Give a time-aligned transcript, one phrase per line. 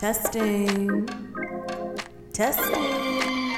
[0.00, 1.06] Testing.
[2.32, 3.52] Testing.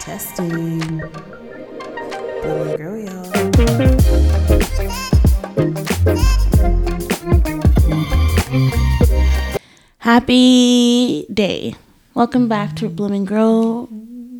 [0.00, 1.02] Testing.
[2.44, 3.24] And grow, y'all.
[9.96, 11.74] Happy day.
[12.12, 13.88] Welcome back to Bloom and Grow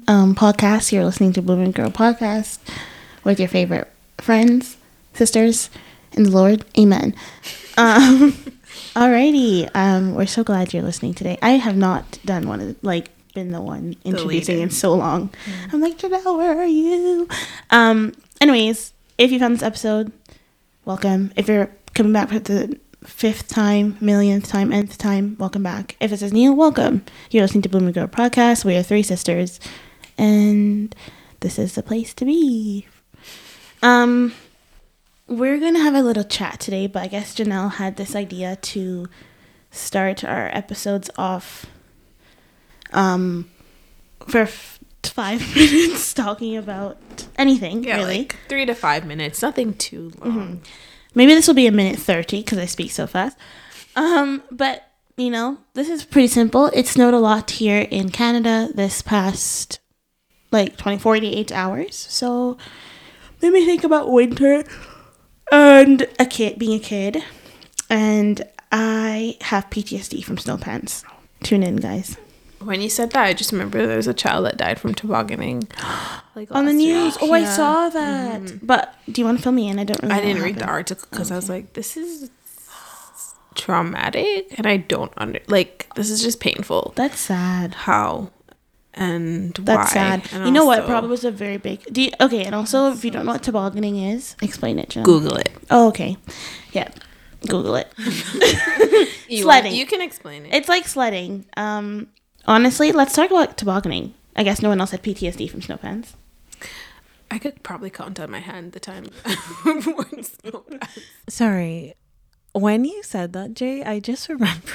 [0.07, 0.93] um, podcast.
[0.93, 2.59] You're listening to Bloom and Grow podcast
[3.25, 4.77] with your favorite friends,
[5.14, 5.71] sisters,
[6.12, 6.66] and the Lord.
[6.79, 7.14] Amen.
[7.79, 8.37] Um,
[8.99, 9.71] alrighty.
[9.75, 11.39] Um, we're so glad you're listening today.
[11.41, 14.65] I have not done one of like been the one introducing leader.
[14.65, 15.30] in so long.
[15.73, 17.29] I'm like, Janelle, where are you?
[17.71, 20.11] Um, anyways, if you found this episode,
[20.84, 21.33] welcome.
[21.37, 25.95] If you're coming back for the fifth time, millionth time, nth time, welcome back.
[26.01, 27.05] If it says new, welcome.
[27.30, 28.65] You're listening to Bloom and Grow podcast.
[28.65, 29.60] We are three sisters,
[30.16, 30.93] and
[31.38, 32.88] this is the place to be.
[33.80, 34.35] Um,
[35.28, 39.06] we're gonna have a little chat today, but I guess Janelle had this idea to
[39.70, 41.66] start our episodes off,
[42.92, 43.51] um,
[44.26, 48.18] for f- five minutes talking about anything Yeah, really.
[48.18, 50.62] like three to five minutes, nothing too long.
[51.15, 53.37] Maybe this will be a minute 30 because I speak so fast.
[53.96, 54.85] Um, but,
[55.16, 56.66] you know, this is pretty simple.
[56.74, 59.80] It snowed a lot here in Canada this past,
[60.52, 61.96] like, 20, 48 hours.
[61.96, 62.57] So,
[63.42, 64.65] made me think about winter
[65.53, 67.22] and a kid, being a kid.
[67.91, 71.04] And I have PTSD from snow pants.
[71.43, 72.16] Tune in, guys.
[72.60, 75.69] When you said that, I just remember there was a child that died from tobogganing.
[76.34, 77.21] Like On the news.
[77.21, 77.31] week.
[77.31, 78.43] Oh, I saw that.
[78.43, 78.65] Mm-hmm.
[78.65, 79.81] But do you want to fill me in?
[79.81, 82.31] I don't really I didn't read the article because I was like, this is
[83.56, 86.93] traumatic, and I don't under like this is just painful.
[86.94, 87.75] That's sad.
[87.75, 88.31] How
[88.94, 90.19] and That's why?
[90.19, 90.28] sad.
[90.33, 90.81] And you know what?
[90.81, 91.84] also- Probably was a very big.
[91.93, 94.91] Do you, okay, and also if you don't know what tobogganing is, explain it.
[94.91, 95.03] Jen.
[95.05, 95.50] Google it.
[95.71, 96.17] Oh, okay.
[96.72, 96.89] Yeah,
[97.47, 97.93] Google it.
[99.28, 99.75] You Sledding.
[99.75, 100.55] You can explain it.
[100.55, 101.44] It's like sledding.
[101.55, 102.09] Um,
[102.47, 104.15] honestly, let's talk about tobogganing.
[104.34, 106.15] I guess no one else had PTSD from snow pants.
[107.31, 109.04] I could probably count on my hand the time.
[109.65, 111.00] when snow passed.
[111.28, 111.94] Sorry.
[112.54, 114.72] When you said that, Jay, I just remember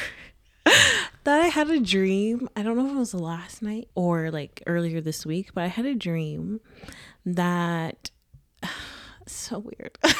[1.24, 2.50] that I had a dream.
[2.56, 5.68] I don't know if it was last night or like earlier this week, but I
[5.68, 6.60] had a dream
[7.26, 8.12] that
[9.28, 9.98] so weird.
[10.02, 10.14] but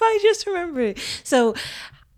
[0.00, 0.98] I just remembered.
[0.98, 1.20] it.
[1.24, 1.54] So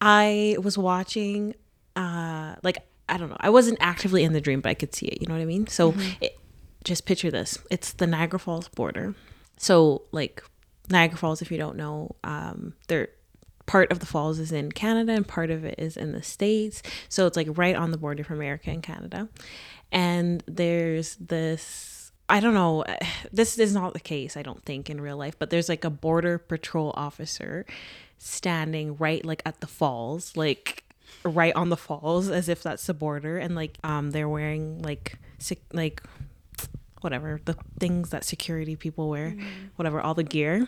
[0.00, 1.54] I was watching
[1.96, 3.36] uh like I don't know.
[3.40, 5.46] I wasn't actively in the dream, but I could see it, you know what I
[5.46, 5.66] mean?
[5.66, 6.38] So it,
[6.84, 7.58] just picture this.
[7.70, 9.14] It's the Niagara Falls border.
[9.58, 10.42] So like
[10.90, 13.08] Niagara Falls, if you don't know, um, they're
[13.66, 16.82] part of the falls is in Canada and part of it is in the States.
[17.08, 19.28] So it's like right on the border from America and Canada.
[19.92, 22.84] And there's this I don't know,
[23.32, 25.90] this is not the case, I don't think, in real life, but there's like a
[25.90, 27.66] border patrol officer
[28.18, 30.84] standing right like at the falls, like
[31.24, 35.16] right on the falls as if that's the border and like um they're wearing like
[35.38, 36.02] sec- like
[37.00, 39.34] whatever the things that security people wear
[39.76, 40.66] whatever all the gear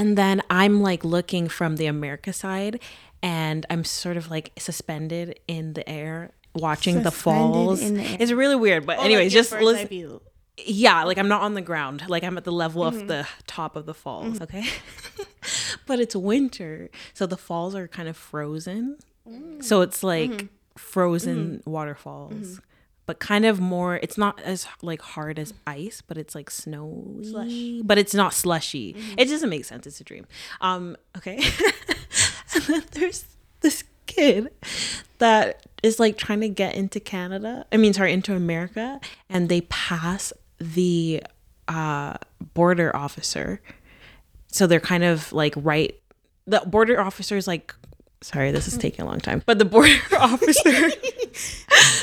[0.00, 2.74] and then i'm like looking from the america side
[3.22, 8.16] and i'm sort of like suspended in the air watching the falls in the air.
[8.20, 10.20] it's really weird but Oh, anyways just listen view.
[10.56, 13.00] yeah like i'm not on the ground like i'm at the level Mm-hmm.
[13.02, 14.64] of the top of the falls okay
[15.86, 18.96] but it's winter so the falls are kind of frozen
[19.28, 19.62] Mm.
[19.62, 20.46] so it's like Mm-hmm.
[20.78, 22.58] frozen waterfalls
[23.10, 27.24] but kind of more it's not as like hard as ice but it's like snowy
[27.24, 27.48] Slush.
[27.48, 27.86] Mm-hmm.
[27.86, 30.26] but it's not slushy it doesn't make sense it's a dream
[30.60, 31.36] um okay
[32.54, 33.24] and then there's
[33.62, 34.50] this kid
[35.18, 37.64] that is like trying to get into Canada.
[37.72, 41.22] I mean, sorry, into America, and they pass the
[41.68, 42.14] uh,
[42.54, 43.60] border officer.
[44.48, 45.94] So they're kind of like right.
[46.46, 47.74] The border officer is like,
[48.22, 50.90] sorry, this is taking a long time, but the border officer,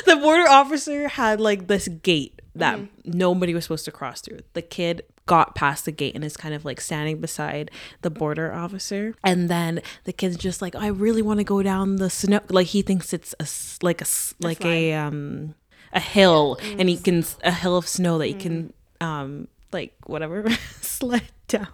[0.06, 4.40] the border officer had like this gate that nobody was supposed to cross through.
[4.52, 7.70] The kid got past the gate and is kind of like standing beside
[8.02, 9.14] the border officer.
[9.22, 12.68] And then the kid's just like i really want to go down the snow like
[12.68, 13.46] he thinks it's a,
[13.84, 14.06] like a
[14.40, 15.54] like a um
[15.92, 16.58] a hill.
[16.78, 20.50] And he can a hill of snow that he can um like whatever
[20.80, 21.68] sled down.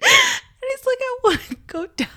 [0.62, 2.08] And he's like i want to go down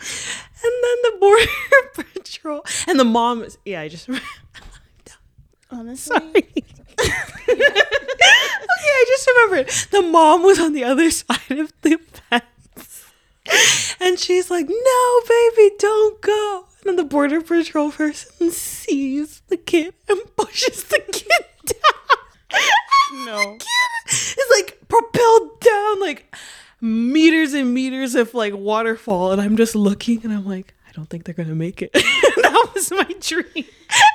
[0.00, 1.46] and then the border
[2.14, 4.08] patrol and the mom is yeah i just
[5.72, 6.26] Honestly, Sorry.
[6.98, 7.62] okay,
[8.88, 9.68] I just remembered.
[9.92, 11.96] The mom was on the other side of the
[12.28, 13.04] fence.
[14.00, 16.64] And she's like, no, baby, don't go.
[16.80, 23.26] And then the border patrol person sees the kid and pushes the kid down.
[23.26, 23.58] no.
[24.06, 26.34] It's like propelled down like
[26.80, 29.32] meters and meters of like waterfall.
[29.32, 31.92] And I'm just looking and I'm like, I don't think they're gonna make it.
[31.92, 33.64] that was my dream,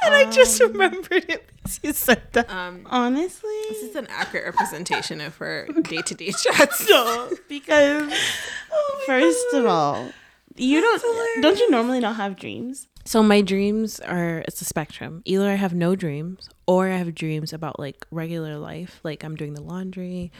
[0.03, 2.49] and I just Um, remembered it because you said that.
[2.51, 6.89] Um, Honestly, this is an accurate representation of her day to day chats.
[6.89, 8.11] No, because
[8.73, 10.09] Oh first of all,
[10.57, 12.87] you don't don't you normally not have dreams?
[13.07, 15.21] So my dreams are it's a spectrum.
[15.25, 19.35] Either I have no dreams or I have dreams about like regular life, like I'm
[19.35, 20.31] doing the laundry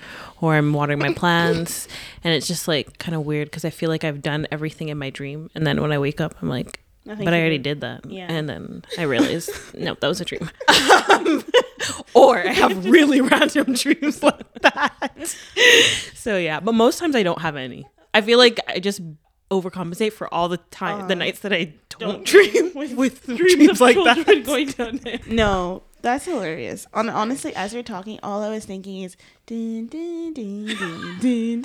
[0.41, 1.88] or I'm watering my plants
[2.23, 4.97] and it's just like kind of weird cuz I feel like I've done everything in
[4.97, 7.63] my dream and then when I wake up I'm like Nothing but I already do.
[7.69, 8.09] did that.
[8.09, 8.25] Yeah.
[8.27, 10.50] And then I realized no, that was a dream.
[11.11, 11.44] Um,
[12.15, 15.35] or I have really random dreams like that.
[16.15, 17.85] So yeah, but most times I don't have any.
[18.15, 19.01] I feel like I just
[19.51, 23.80] overcompensate for all the time the Uh, nights that I don't, don't dream with, dreams,
[23.80, 24.44] like that.
[24.45, 25.19] going down there.
[25.27, 26.88] No, that's hilarious.
[26.94, 29.15] On honestly, as you're talking, all I was thinking is
[29.45, 31.62] dun, dun, dun, dun.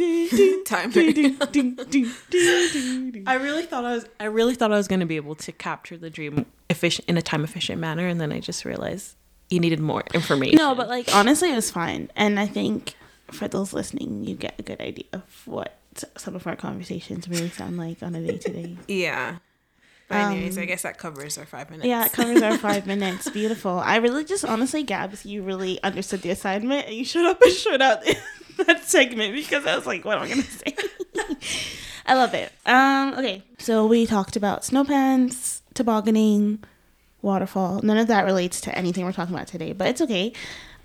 [3.27, 5.53] I really thought I was I really thought I was going to be able to
[5.53, 9.17] capture the dream efficient in a time efficient manner and then I just realized
[9.49, 10.57] you needed more information.
[10.57, 12.95] No, but like honestly, it was fine, and I think
[13.33, 15.80] for those listening, you get a good idea of what
[16.17, 18.77] some of our conversations really sound like on a day to day.
[18.89, 19.37] Yeah.
[20.09, 21.87] But anyways, Um, I guess that covers our five minutes.
[21.87, 23.31] Yeah, it covers our five minutes.
[23.31, 23.79] Beautiful.
[23.79, 27.53] I really just honestly, Gabs, you really understood the assignment and you showed up and
[27.53, 28.01] showed out
[28.67, 30.75] that segment because I was like, what am I gonna say?
[32.07, 32.51] I love it.
[32.67, 33.45] Um, okay.
[33.59, 36.65] So we talked about snow pants, tobogganing,
[37.23, 37.81] waterfall.
[37.83, 40.33] None of that relates to anything we're talking about today, but it's okay.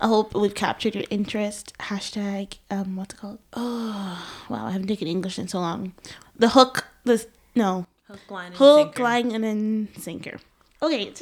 [0.00, 1.72] I hope we've captured your interest.
[1.78, 3.38] Hashtag um what's it called?
[3.54, 5.92] Oh wow, I haven't taken English in so long.
[6.38, 9.02] The hook the no hook line and hook, sinker.
[9.02, 10.38] line, and then sinker.
[10.82, 11.12] Okay.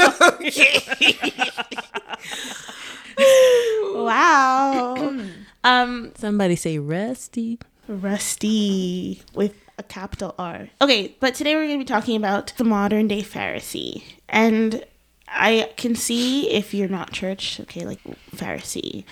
[0.00, 0.80] Okay.
[3.94, 4.94] wow.
[5.64, 7.58] um, Somebody say rusty.
[7.86, 10.68] rusty with a capital R.
[10.80, 14.02] Okay, but today we're going to be talking about the modern day Pharisee.
[14.28, 14.84] And
[15.30, 18.02] I can see if you're not church, okay, like
[18.34, 19.04] Pharisee,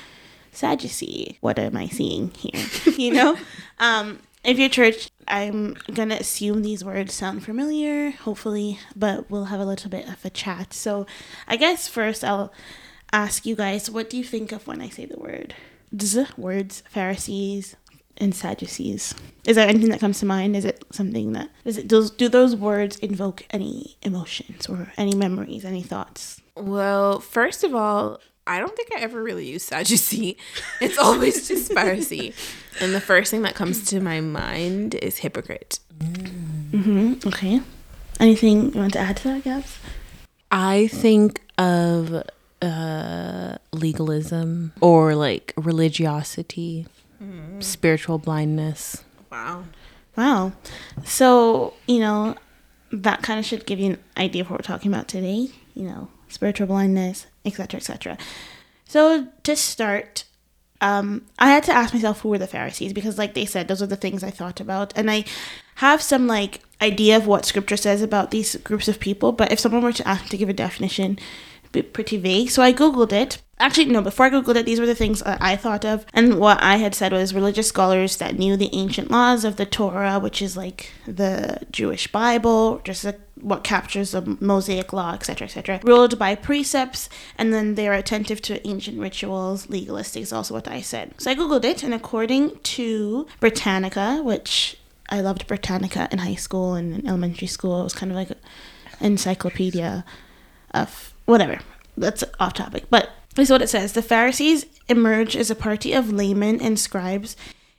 [0.53, 1.39] Sadducee.
[1.41, 2.67] What am I seeing here?
[2.97, 3.37] you know?
[3.79, 9.47] Um, if you're church, I'm going to assume these words sound familiar, hopefully, but we'll
[9.47, 10.73] have a little bit of a chat.
[10.73, 11.07] So
[11.49, 12.53] I guess first I'll
[13.13, 15.55] ask you guys, what do you think of when I say the word?
[16.37, 17.77] Words, Pharisees,
[18.19, 19.15] and Sadducees.
[19.47, 20.57] Is there anything that comes to mind?
[20.57, 25.15] Is it something that is it does do those words invoke any emotions or any
[25.15, 26.41] memories, any thoughts?
[26.57, 30.37] Well, first of all, I don't think I ever really use Sadducee.
[30.81, 32.35] It's always just Pharisee.
[32.81, 35.81] And the first thing that comes to my mind is hypocrite.
[35.99, 37.29] Mm-hmm.
[37.29, 37.61] Okay.
[38.21, 39.79] Anything you want to add to that, Gabs?
[40.51, 42.23] I think of
[42.63, 46.87] uh legalism or like religiosity,
[47.61, 49.05] spiritual blindness.
[49.31, 49.65] Wow.
[50.17, 50.53] Wow.
[51.05, 52.37] So, you know,
[52.91, 55.85] that kind of should give you an idea of what we're talking about today, you
[55.85, 58.19] know, spiritual blindness, etc., etc.
[58.85, 60.25] So, to start,
[60.81, 63.83] um, I had to ask myself who were the Pharisees because, like they said, those
[63.83, 64.93] are the things I thought about.
[64.97, 65.25] And I
[65.77, 69.59] have some, like, idea of what scripture says about these groups of people, but if
[69.59, 71.19] someone were to ask me to give a definition,
[71.63, 72.51] it'd be pretty vague.
[72.51, 73.43] So I Googled it.
[73.59, 76.05] Actually, no, before I Googled it, these were the things that I thought of.
[76.13, 79.65] And what I had said was religious scholars that knew the ancient laws of the
[79.65, 83.07] Torah, which is like the Jewish Bible, just
[83.41, 87.09] what captures the Mosaic law, etc., etc., ruled by precepts,
[87.39, 89.71] and then they're attentive to ancient rituals.
[89.71, 91.15] Legalistic is also what I said.
[91.19, 96.75] So I Googled it, and according to Britannica, which I loved Britannica in high school
[96.75, 98.37] and in elementary school, it was kind of like an
[99.01, 100.05] encyclopedia
[100.73, 101.61] of whatever.
[101.97, 102.85] That's off topic.
[102.91, 103.11] But
[103.43, 107.37] is what it says The Pharisees emerge as a party of laymen and scribes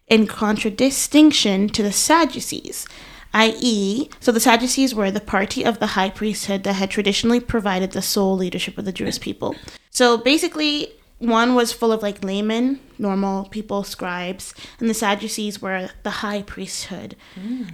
[0.07, 2.87] in contradistinction to the Sadducees,
[3.33, 7.91] i.e., so the Sadducees were the party of the high priesthood that had traditionally provided
[7.91, 9.55] the sole leadership of the Jewish people.
[9.89, 15.89] So basically, one was full of like laymen, normal people, scribes, and the Sadducees were
[16.03, 17.15] the high priesthood.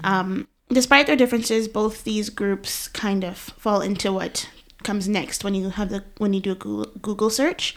[0.03, 4.49] Um, despite their differences, both these groups kind of fall into what
[4.83, 7.75] comes next when you have the when you do a Google, Google search.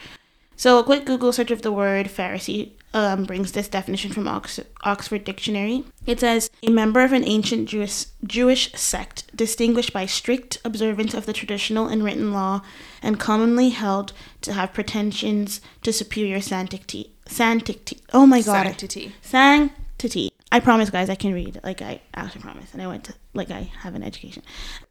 [0.57, 4.59] So a quick Google search of the word Pharisee um, brings this definition from Ox-
[4.85, 5.85] Oxford Dictionary.
[6.07, 11.27] It says a member of an ancient Jewish Jewish sect distinguished by strict observance of
[11.27, 12.63] the traditional and written law,
[13.03, 17.13] and commonly held to have pretensions to superior sanctity.
[17.27, 18.01] Sanctity.
[18.15, 18.65] Oh my God.
[18.65, 19.15] Sanctity.
[19.21, 20.31] Sanctity.
[20.53, 21.61] I promise, guys, I can read.
[21.65, 24.43] Like I actually promise, and I went to like I have an education.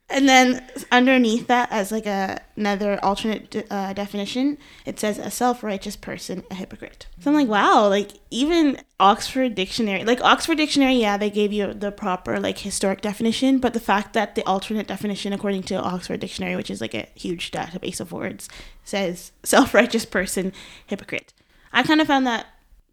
[0.10, 5.32] And then underneath that, as like a, another alternate de- uh, definition, it says a
[5.32, 7.08] self-righteous person, a hypocrite.
[7.20, 11.74] So I'm like, wow, like even Oxford Dictionary, like Oxford Dictionary, yeah, they gave you
[11.74, 16.20] the proper like historic definition, but the fact that the alternate definition, according to Oxford
[16.20, 18.48] Dictionary, which is like a huge database of words,
[18.84, 20.54] says self-righteous person,
[20.86, 21.34] hypocrite.
[21.74, 22.46] I kind of found that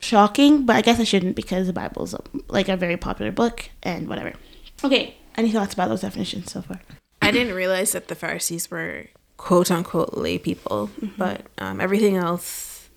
[0.02, 2.14] shocking, but I guess I shouldn't because the Bible's
[2.49, 4.35] like a very popular book and whatever.
[4.85, 6.80] Okay, any thoughts about those definitions so far?
[7.21, 9.06] I didn't realize that the Pharisees were
[9.37, 12.88] quote unquote lay people, but um, everything else,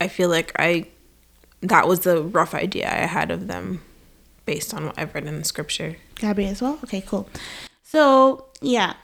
[0.00, 0.86] I feel like I
[1.62, 3.82] that was the rough idea I had of them
[4.46, 5.96] based on what I've read in the scripture.
[6.16, 6.78] Gabby as well.
[6.84, 7.28] Okay, cool.
[7.82, 8.94] So yeah,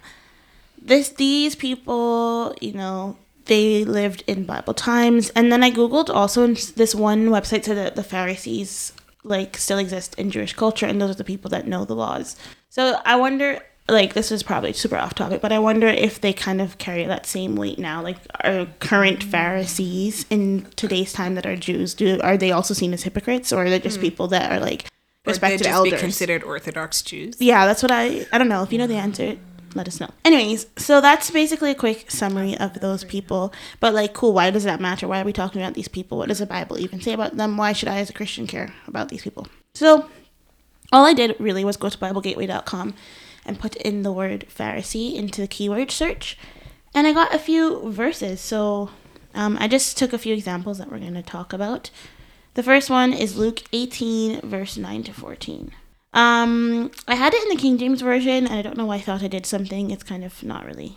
[0.81, 6.43] this these people, you know, they lived in Bible times, and then I googled also,
[6.43, 8.93] and this one website said that the Pharisees
[9.27, 12.37] like still exist in Jewish culture, and those are the people that know the laws.
[12.69, 16.33] So I wonder, like, this is probably super off topic, but I wonder if they
[16.33, 18.03] kind of carry that same weight now.
[18.03, 22.93] Like, are current Pharisees in today's time that are Jews, do are they also seen
[22.93, 24.03] as hypocrites, or are they just hmm.
[24.03, 24.85] people that are like
[25.27, 25.93] Or respected they'd just elders?
[25.95, 27.37] be considered Orthodox Jews.
[27.41, 28.27] yeah, that's what I.
[28.33, 29.37] I don't know if you know the answer.
[29.77, 30.09] Let us know.
[30.25, 33.53] Anyways, so that's basically a quick summary of those people.
[33.79, 34.33] But like, cool.
[34.33, 35.07] Why does that matter?
[35.07, 36.17] Why are we talking about these people?
[36.17, 37.57] What does the Bible even say about them?
[37.57, 39.47] Why should I, as a Christian, care about these people?
[39.75, 40.09] So,
[40.93, 42.95] all I did really was go to BibleGateway.com
[43.45, 46.39] and put in the word Pharisee into the keyword search,
[46.95, 48.41] and I got a few verses.
[48.41, 48.91] So,
[49.35, 51.91] um, I just took a few examples that we're going to talk about.
[52.55, 55.73] The first one is Luke 18, verse 9 to 14.
[56.17, 59.01] Um, I had it in the King James version, and I don't know why I
[59.01, 59.91] thought I did something.
[59.91, 60.97] It's kind of not really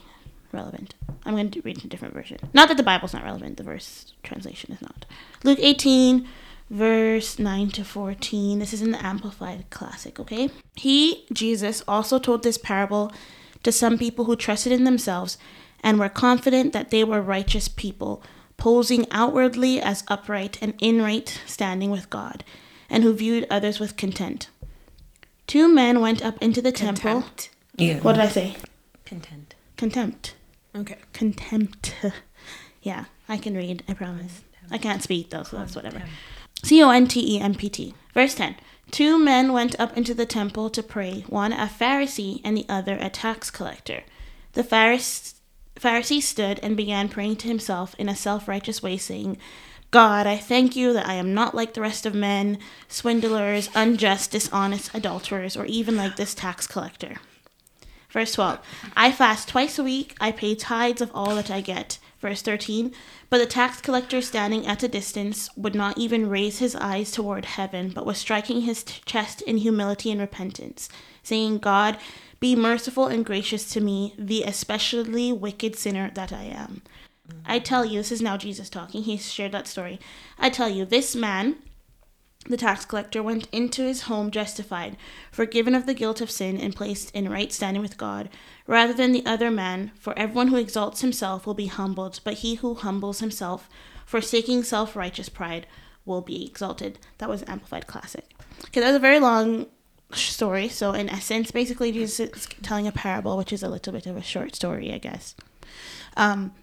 [0.54, 0.96] relevant.
[1.26, 2.38] I'm going to read a different version.
[2.54, 5.06] Not that the Bible's not relevant, the verse translation is not.
[5.44, 6.26] Luke 18,
[6.70, 8.60] verse 9 to 14.
[8.60, 10.50] This is in the Amplified Classic, okay?
[10.76, 13.12] He, Jesus, also told this parable
[13.64, 15.38] to some people who trusted in themselves
[15.84, 18.24] and were confident that they were righteous people,
[18.56, 22.46] posing outwardly as upright and in right standing with God,
[22.90, 24.48] and who viewed others with content.
[25.50, 27.24] Two men went up into the temple.
[27.24, 27.50] Contempt.
[27.75, 28.00] Yeah.
[28.01, 28.56] What did I say?
[29.03, 29.56] Content.
[29.77, 30.36] Contempt.
[30.75, 30.98] Okay.
[31.12, 31.96] Contempt.
[32.84, 34.44] yeah, I can read, I promise.
[34.70, 36.03] I can't speak though, so that's whatever.
[36.63, 37.96] C O N T E M P T.
[38.13, 38.58] Verse 10.
[38.91, 43.00] Two men went up into the temple to pray, one a Pharisee and the other
[43.01, 44.03] a tax collector.
[44.53, 45.34] The Pharis-
[45.75, 49.39] Pharisee stood and began praying to himself in a self righteous way, saying,
[49.91, 54.31] God, I thank you that I am not like the rest of men, swindlers, unjust,
[54.31, 57.15] dishonest, adulterers, or even like this tax collector.
[58.12, 58.60] Verse 12
[58.96, 61.98] I fast twice a week, I pay tithes of all that I get.
[62.22, 62.91] Verse 13
[63.29, 67.46] But the tax collector, standing at a distance, would not even raise his eyes toward
[67.46, 70.89] heaven, but was striking his t- chest in humility and repentance,
[71.24, 71.98] saying, God,
[72.39, 76.81] be merciful and gracious to me, the especially wicked sinner that I am.
[77.45, 80.00] I tell you, this is now Jesus talking, he shared that story.
[80.38, 81.57] I tell you, this man,
[82.48, 84.98] the tax collector went into his home justified,
[85.31, 88.29] forgiven of the guilt of sin, and placed in right standing with God,
[88.65, 89.91] rather than the other man.
[90.00, 93.69] For everyone who exalts himself will be humbled, but he who humbles himself,
[94.05, 95.67] forsaking self righteous pride,
[96.05, 97.00] will be exalted.
[97.17, 98.25] That was Amplified Classic.
[98.65, 99.67] Okay, that was a very long
[100.12, 100.69] story.
[100.69, 104.17] So, in essence, basically, Jesus is telling a parable, which is a little bit of
[104.17, 105.36] a short story, I guess.
[106.17, 106.53] Um,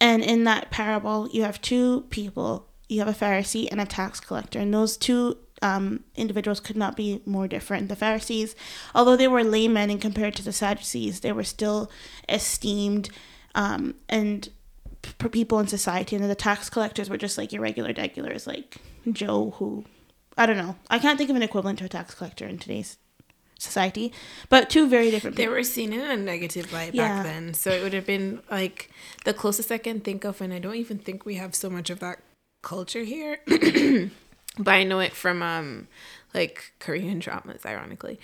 [0.00, 2.68] and in that parable, you have two people.
[2.88, 6.96] You have a Pharisee and a tax collector, and those two um, individuals could not
[6.96, 7.88] be more different.
[7.88, 8.54] The Pharisees,
[8.94, 11.90] although they were laymen and compared to the Sadducees, they were still
[12.28, 13.10] esteemed
[13.54, 14.50] um, and
[15.32, 16.16] people in society.
[16.16, 18.76] And the tax collectors were just like your regular regulars, like
[19.10, 19.84] Joe, who
[20.36, 20.76] I don't know.
[20.90, 22.98] I can't think of an equivalent to a tax collector in today's
[23.58, 24.12] society,
[24.48, 25.54] but two very different They people.
[25.56, 27.08] were seen in a negative light Yeah.
[27.08, 27.54] back then.
[27.54, 28.90] So it would have been like
[29.24, 31.88] the closest I can think of, and I don't even think we have so much
[31.90, 32.18] of that
[32.62, 33.38] culture here.
[34.58, 35.88] but I know it from um
[36.34, 38.18] like Korean dramas, ironically.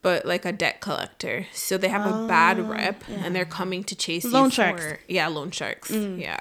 [0.00, 1.46] But like a debt collector.
[1.52, 4.82] So they have a bad rep and they're coming to chase Loan you sharks.
[4.84, 5.90] for yeah, loan sharks.
[5.90, 6.38] Yeah.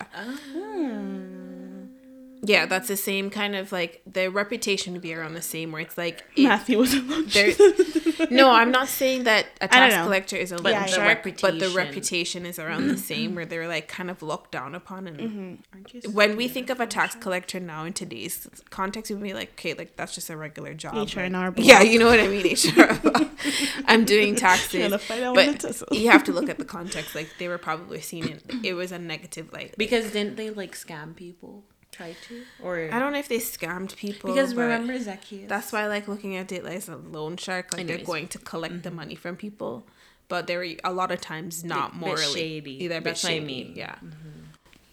[2.44, 5.82] Yeah, that's the same kind of like the reputation would be around the same where
[5.82, 7.36] it's like it- Matthew was a lunch.
[8.32, 10.04] no, I'm not saying that a tax know.
[10.04, 10.86] collector is a Yeah, loan yeah.
[10.86, 11.76] shark, The but the reputation.
[11.76, 15.08] reputation is around the same, where they're like kind of looked down upon.
[15.08, 16.12] And Mm-hmm.
[16.14, 19.74] when we think of a tax collector now in today's context, we'd be like, okay,
[19.74, 20.94] like that's just a regular job.
[21.14, 22.46] HR&R yeah, you know what I mean.
[22.46, 23.00] HR.
[23.86, 27.16] I'm doing taxes, Gotta find but it's you have to look at the context.
[27.16, 29.76] Like they were probably seen in it was a negative light.
[29.78, 31.64] Because didn't they like scam people?
[31.98, 35.50] Tried to, or I don't know if they scammed people because remember Zacchaeus.
[35.50, 37.74] That's why I like looking at it like a loan shark.
[37.76, 39.84] Like they're going to collect the money from people,
[40.28, 42.88] but they're a lot of times not Bit morally shady.
[42.88, 43.46] They're bit That's what I shady.
[43.46, 43.74] mean.
[43.76, 43.96] Yeah.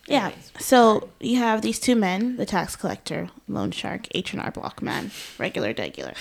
[0.06, 0.26] Yeah.
[0.26, 0.52] Anyways.
[0.60, 4.80] So you have these two men, the tax collector, loan shark, H and R Block
[4.82, 6.14] man, regular, regular,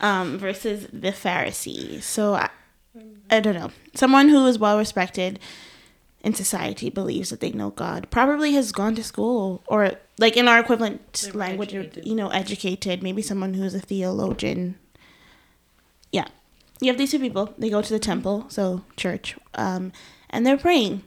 [0.00, 2.02] um, versus the Pharisee.
[2.02, 2.50] So I,
[3.30, 3.70] I don't know.
[3.94, 5.38] Someone who is well respected
[6.24, 8.08] in society believes that they know God.
[8.10, 12.06] Probably has gone to school or like in our equivalent They were language, educated.
[12.06, 13.02] you know, educated.
[13.02, 14.76] Maybe someone who's a theologian.
[16.10, 16.26] Yeah.
[16.80, 17.52] You have these two people.
[17.58, 19.92] They go to the temple, so church, um,
[20.30, 21.02] and they're praying.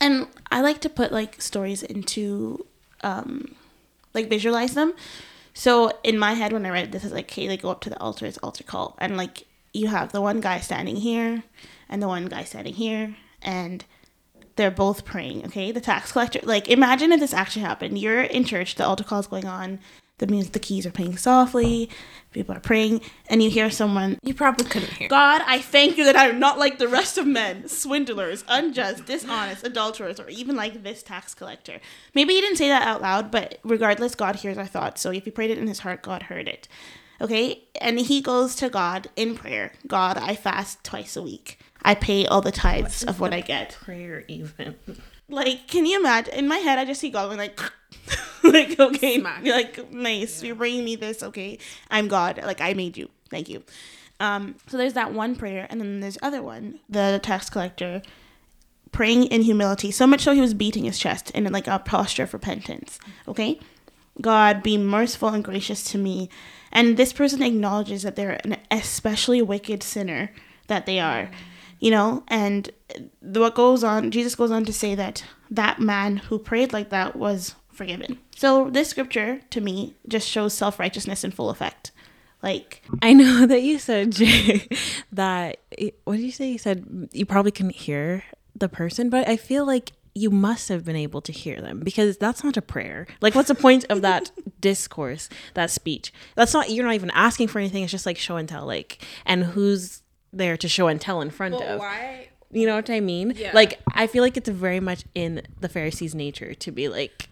[0.00, 2.66] And I like to put like stories into,
[3.02, 3.54] um,
[4.14, 4.94] like visualize them.
[5.54, 7.90] So in my head, when I read this, is like, hey, they go up to
[7.90, 11.44] the altar, it's altar call, and like you have the one guy standing here,
[11.88, 13.84] and the one guy standing here, and
[14.56, 15.44] they're both praying.
[15.46, 16.40] Okay, the tax collector.
[16.42, 17.98] Like, imagine if this actually happened.
[17.98, 19.78] You're in church, the altar call is going on,
[20.18, 21.90] the music, the keys are playing softly,
[22.32, 25.08] people are praying, and you hear someone You probably couldn't hear.
[25.08, 29.64] God, I thank you that I'm not like the rest of men, swindlers, unjust, dishonest,
[29.64, 31.80] adulterers, or even like this tax collector.
[32.14, 35.02] Maybe he didn't say that out loud, but regardless, God hears our thoughts.
[35.02, 36.66] So if he prayed it in his heart, God heard it.
[37.20, 37.64] Okay?
[37.80, 41.58] And he goes to God in prayer God, I fast twice a week.
[41.86, 43.70] I pay all the tithes of what I get.
[43.80, 44.74] prayer even.
[45.28, 46.34] Like, can you imagine?
[46.34, 47.58] In my head, I just see God going like,
[48.44, 49.44] like okay, Smack.
[49.44, 50.42] you're like nice.
[50.42, 51.22] You're bringing me this.
[51.22, 51.58] Okay,
[51.90, 52.40] I'm God.
[52.44, 53.08] Like I made you.
[53.30, 53.62] Thank you.
[54.20, 58.02] Um, so there's that one prayer, and then there's other one, the tax collector
[58.92, 62.22] praying in humility, so much so he was beating his chest in like a posture
[62.22, 62.98] of repentance.
[63.28, 63.60] Okay,
[64.20, 66.30] God, be merciful and gracious to me.
[66.72, 70.30] And this person acknowledges that they're an especially wicked sinner
[70.68, 71.30] that they are,
[71.80, 72.24] you know.
[72.28, 72.70] And
[73.20, 77.16] what goes on, Jesus goes on to say that that man who prayed like that
[77.16, 78.18] was forgiven.
[78.34, 81.92] So this scripture to me just shows self righteousness in full effect.
[82.42, 84.68] Like I know that you said Jay
[85.12, 85.58] that
[86.04, 86.50] what did you say?
[86.50, 90.82] You said you probably couldn't hear the person, but I feel like you must have
[90.82, 93.06] been able to hear them because that's not a prayer.
[93.20, 94.30] Like what's the point of that
[94.60, 96.12] discourse, that speech?
[96.34, 97.82] That's not you're not even asking for anything.
[97.82, 100.02] It's just like show and tell like and who's
[100.36, 101.78] there to show and tell in front of.
[101.78, 102.28] why?
[102.52, 103.34] You know what I mean?
[103.36, 103.50] Yeah.
[103.54, 107.28] Like I feel like it's very much in the Pharisees' nature to be like,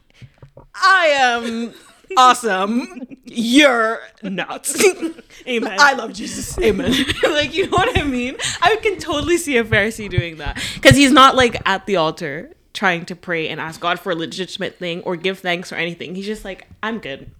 [0.74, 1.74] I am
[2.16, 3.02] awesome.
[3.24, 4.82] You're nuts.
[5.48, 5.76] Amen.
[5.78, 6.58] I love Jesus.
[6.58, 6.92] Amen.
[7.22, 8.36] like you know what I mean?
[8.60, 12.52] I can totally see a Pharisee doing that because he's not like at the altar
[12.72, 16.16] trying to pray and ask God for a legitimate thing or give thanks or anything.
[16.16, 17.30] He's just like, I'm good.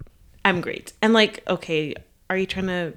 [0.45, 0.93] I'm great.
[1.03, 1.95] And like, okay,
[2.31, 2.95] are you trying to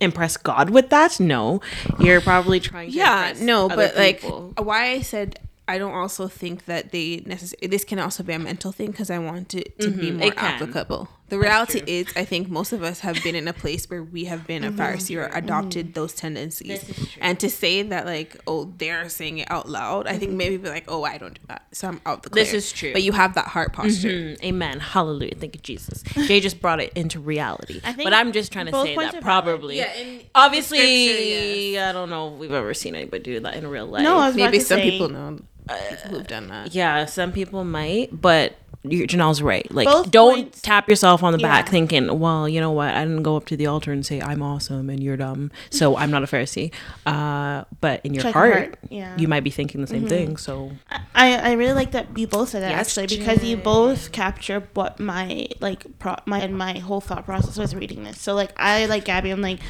[0.00, 1.20] impress God with that?
[1.20, 1.60] No.
[1.98, 6.28] You're probably trying to Yeah, impress no, but like why I said I don't also
[6.28, 7.68] think that they necessarily.
[7.68, 10.18] This can also be a mental thing because I want it to be mm-hmm.
[10.18, 11.08] more applicable.
[11.30, 14.26] The reality is, I think most of us have been in a place where we
[14.26, 14.80] have been a mm-hmm.
[14.80, 15.92] Pharisee or adopted mm-hmm.
[15.94, 16.86] those tendencies.
[16.86, 17.22] This is true.
[17.22, 20.38] And to say that, like, oh, they're saying it out loud, I think mm-hmm.
[20.38, 22.44] maybe be like, oh, I don't do that, so I'm out the clear.
[22.44, 22.92] This is true.
[22.92, 24.08] But you have that heart posture.
[24.08, 24.80] Mm, amen.
[24.80, 25.34] Hallelujah.
[25.36, 26.02] Thank you, Jesus.
[26.26, 27.80] Jay just brought it into reality.
[27.84, 29.78] I think but I'm just trying to say that probably.
[29.78, 33.66] Yeah, in Obviously, scripture, I don't know if we've ever seen anybody do that in
[33.66, 34.02] real life.
[34.02, 36.74] No, I was about Maybe to some say- people know uh, people who've done that.
[36.74, 39.70] yeah, some people might, but you- Janelle's right.
[39.72, 42.94] Like, Both don't points- tap yourself on the back thinking, well, you know what?
[42.94, 45.96] I didn't go up to the altar and say I'm awesome and you're dumb, so
[45.96, 46.72] I'm not a Pharisee.
[47.06, 49.16] Uh, but in your Check heart, heart, yeah.
[49.16, 50.36] you might be thinking the same thing.
[50.36, 50.72] So
[51.14, 54.68] I, I really like that you both said that Yes, actually because you both capture
[54.74, 58.20] what my like pro my and my whole thought process was reading this.
[58.20, 59.60] So like I like Gabby, I'm like,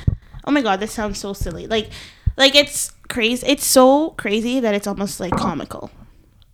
[0.46, 1.66] oh my god, this sounds so silly.
[1.66, 1.90] Like
[2.36, 3.46] like it's crazy.
[3.46, 5.90] It's so crazy that it's almost like comical.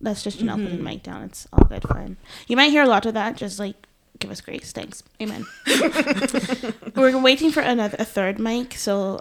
[0.00, 0.84] That's just Janelle putting the mm-hmm.
[0.84, 1.22] mic down.
[1.24, 2.16] It's all good, fine.
[2.48, 3.36] You might hear a lot of that.
[3.36, 3.76] Just like
[4.18, 5.46] give us grace, thanks, amen.
[6.94, 9.20] we're waiting for another a third mic, so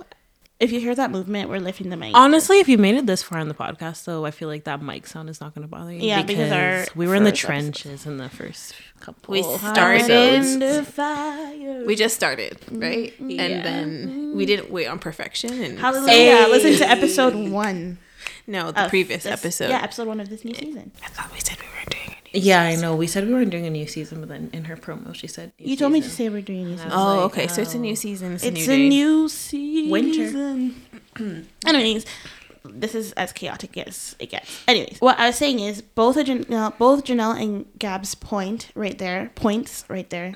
[0.59, 2.11] if you hear that movement, we're lifting the mic.
[2.13, 4.81] Honestly, if you made it this far in the podcast, though, I feel like that
[4.81, 6.01] mic sound is not going to bother you.
[6.01, 9.31] Yeah, because our we were in the first trenches in the first couple.
[9.31, 11.85] We of started- fire.
[11.85, 13.13] We just started, right?
[13.19, 13.41] Yeah.
[13.41, 15.61] And then we didn't wait on perfection.
[15.63, 16.11] And Hallelujah.
[16.11, 16.49] Hey.
[16.49, 17.97] Listen to episode one.
[18.49, 19.69] No, the previous this- episode.
[19.69, 20.91] Yeah, episode one of this new season.
[21.03, 22.43] I thought we said we weren't doing it.
[22.43, 22.95] Yeah, I know.
[22.95, 25.51] We said we weren't doing a new season, but then in her promo, she said
[25.59, 26.91] new You told me to say we're doing a new season.
[26.91, 27.47] Oh, like, okay.
[27.47, 27.81] So it's a oh.
[27.81, 28.33] new season.
[28.33, 28.89] It's, It's a a new day.
[28.89, 29.91] new season.
[29.91, 31.45] Winter.
[31.67, 32.05] Anyways,
[32.65, 34.63] this is as chaotic as it gets.
[34.67, 38.69] Anyways, what I was saying is both of Janelle, uh, both Janelle and Gab's point
[38.75, 40.35] right there, points right there,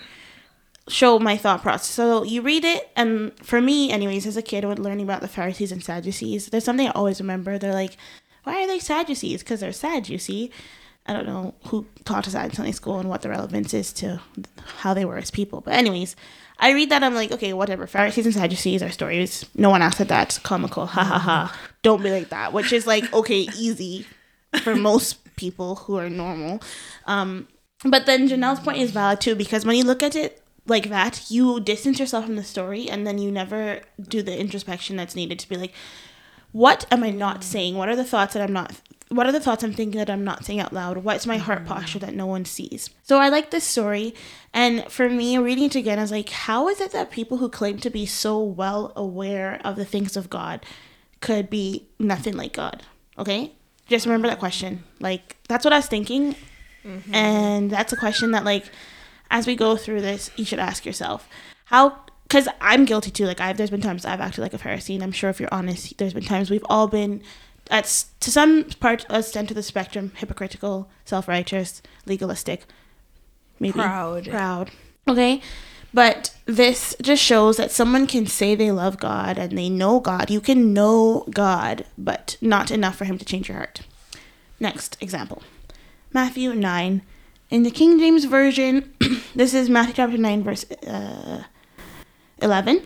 [0.88, 1.90] show my thought process.
[1.90, 5.28] So you read it, and for me, anyways, as a kid, when learning about the
[5.28, 7.58] Pharisees and Sadducees, there's something I always remember.
[7.58, 7.98] They're like,
[8.44, 9.44] why are they Sadducees?
[9.44, 10.52] Because they're sad, you see.
[11.06, 13.92] I don't know who taught us that in Sunday school and what the relevance is
[13.94, 14.22] to
[14.78, 15.60] how they were as people.
[15.60, 16.16] But anyways,
[16.60, 17.88] I read that I'm like, okay, whatever.
[17.88, 19.46] Pharisees and Sadducees are stories.
[19.56, 20.08] No one asked that.
[20.08, 20.86] That's comical.
[20.86, 21.60] Ha ha ha.
[21.82, 22.54] Don't be like that.
[22.54, 24.06] Which is like okay, easy
[24.62, 26.62] for most people who are normal.
[27.06, 27.48] Um,
[27.84, 31.30] but then Janelle's point is valid too because when you look at it like that,
[31.30, 35.40] you distance yourself from the story and then you never do the introspection that's needed
[35.40, 35.74] to be like,
[36.52, 37.76] what am I not saying?
[37.76, 38.80] What are the thoughts that I'm not
[39.14, 40.98] what are the thoughts I'm thinking that I'm not saying out loud?
[40.98, 42.90] What's my heart posture that no one sees?
[43.04, 44.16] So I like this story.
[44.54, 47.50] And for me, reading it again, I was like, how is it that people who
[47.50, 50.66] claim to be so well aware of the things of God
[51.22, 52.84] could be nothing like God?
[53.18, 53.54] Okay?
[53.88, 54.84] Just remember that question.
[55.00, 56.36] Like, that's what I was thinking.
[56.84, 57.14] Mm-hmm.
[57.14, 58.66] And that's a question that, like,
[59.34, 61.28] as we go through this, you should ask yourself,
[61.66, 63.26] how because I'm guilty too.
[63.26, 65.54] Like I've there's been times I've acted like a Pharisee, and I'm sure if you're
[65.54, 67.22] honest, there's been times we've all been
[67.70, 72.66] at to some part extent of the spectrum hypocritical, self righteous, legalistic,
[73.60, 74.72] maybe proud, proud.
[75.08, 75.42] Okay,
[75.94, 80.30] but this just shows that someone can say they love God and they know God.
[80.30, 83.82] You can know God, but not enough for Him to change your heart.
[84.60, 85.42] Next example,
[86.14, 87.02] Matthew nine.
[87.54, 88.92] In the King James Version,
[89.36, 91.44] this is Matthew chapter 9, verse uh,
[92.42, 92.82] 11.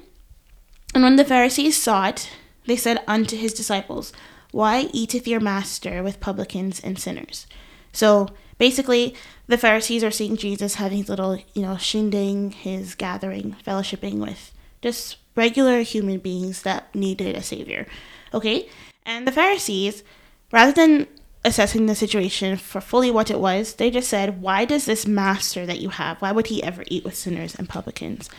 [0.93, 2.29] And when the Pharisees saw it,
[2.65, 4.11] they said unto his disciples,
[4.51, 7.47] Why eateth your master with publicans and sinners?
[7.93, 8.27] So
[8.57, 9.15] basically,
[9.47, 14.51] the Pharisees are seeing Jesus having his little, you know, shindig, his gathering, fellowshipping with
[14.81, 17.87] just regular human beings that needed a savior.
[18.33, 18.67] Okay?
[19.05, 20.03] And the Pharisees,
[20.51, 21.07] rather than
[21.45, 25.65] assessing the situation for fully what it was, they just said, Why does this master
[25.65, 28.29] that you have, why would he ever eat with sinners and publicans?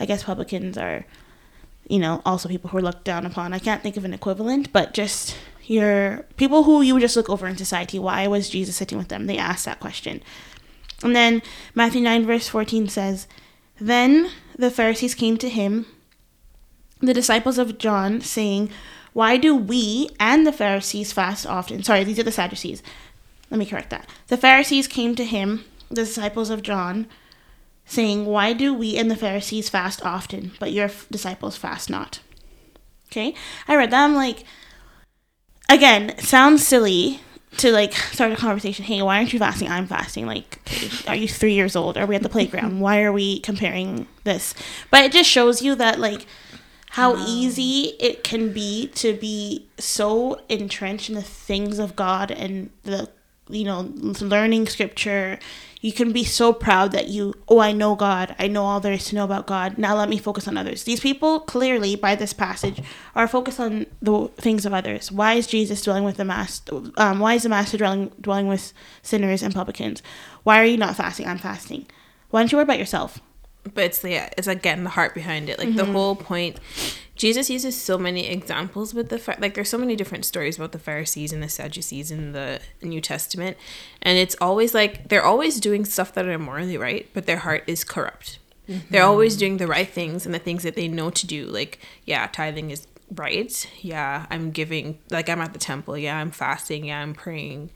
[0.00, 1.04] I guess publicans are,
[1.88, 3.52] you know, also people who are looked down upon.
[3.52, 7.28] I can't think of an equivalent, but just your people who you would just look
[7.28, 7.98] over in society.
[7.98, 9.26] Why was Jesus sitting with them?
[9.26, 10.22] They asked that question.
[11.02, 11.42] And then
[11.74, 13.26] Matthew 9, verse 14 says,
[13.80, 15.86] Then the Pharisees came to him,
[17.00, 18.70] the disciples of John, saying,
[19.12, 21.82] why do we and the Pharisees fast often?
[21.82, 22.82] Sorry, these are the Sadducees.
[23.50, 24.08] Let me correct that.
[24.28, 27.06] The Pharisees came to him, the disciples of John,
[27.86, 32.20] saying, Why do we and the Pharisees fast often, but your disciples fast not?
[33.10, 33.34] Okay?
[33.66, 34.04] I read that.
[34.04, 34.44] I'm like,
[35.68, 37.20] again, sounds silly
[37.56, 38.84] to like start a conversation.
[38.84, 39.68] Hey, why aren't you fasting?
[39.68, 40.26] I'm fasting.
[40.26, 40.60] Like,
[41.06, 41.96] are you three years old?
[41.96, 42.80] Are we at the playground?
[42.80, 44.54] Why are we comparing this?
[44.90, 46.26] But it just shows you that, like,
[46.90, 52.70] how easy it can be to be so entrenched in the things of God and
[52.84, 53.08] the
[53.48, 55.38] you know learning scripture.
[55.80, 58.34] You can be so proud that you oh i know god.
[58.38, 59.78] I know all there is to know about god.
[59.78, 60.84] Now let me focus on others.
[60.84, 62.82] These people clearly by this passage
[63.14, 65.12] are focused on the things of others.
[65.12, 68.72] Why is jesus dwelling with the master um, why is the master dwelling dwelling with
[69.02, 70.02] sinners and publicans?
[70.42, 71.26] Why are you not fasting?
[71.26, 71.86] I'm fasting.
[72.30, 73.20] Why don't you worry about yourself
[73.74, 75.58] but it's the yeah, it's again the heart behind it.
[75.58, 75.76] Like mm-hmm.
[75.76, 76.58] the whole point
[77.18, 80.78] jesus uses so many examples with the like there's so many different stories about the
[80.78, 83.58] pharisees and the sadducees in the new testament.
[84.00, 87.06] And it's always like they're always doing stuff that are morally right?
[87.12, 88.38] But their heart is corrupt.
[88.68, 88.86] Mm-hmm.
[88.90, 91.46] they're always doing the right things and the things that they know to do.
[91.46, 93.68] Like yeah tithing is right.
[93.80, 95.98] Yeah i'm giving like i'm at the temple.
[95.98, 96.86] Yeah i'm fasting.
[96.86, 97.70] Yeah i'm praying.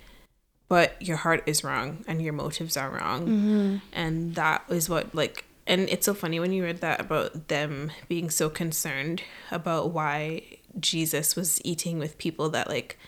[0.69, 3.27] But your heart is wrong and your motives are wrong.
[3.27, 3.77] Mm-hmm.
[3.93, 7.93] and that is what like and it's so funny when you read that about them
[8.09, 10.43] being so concerned about why
[10.81, 12.99] Jesus was eating with people that like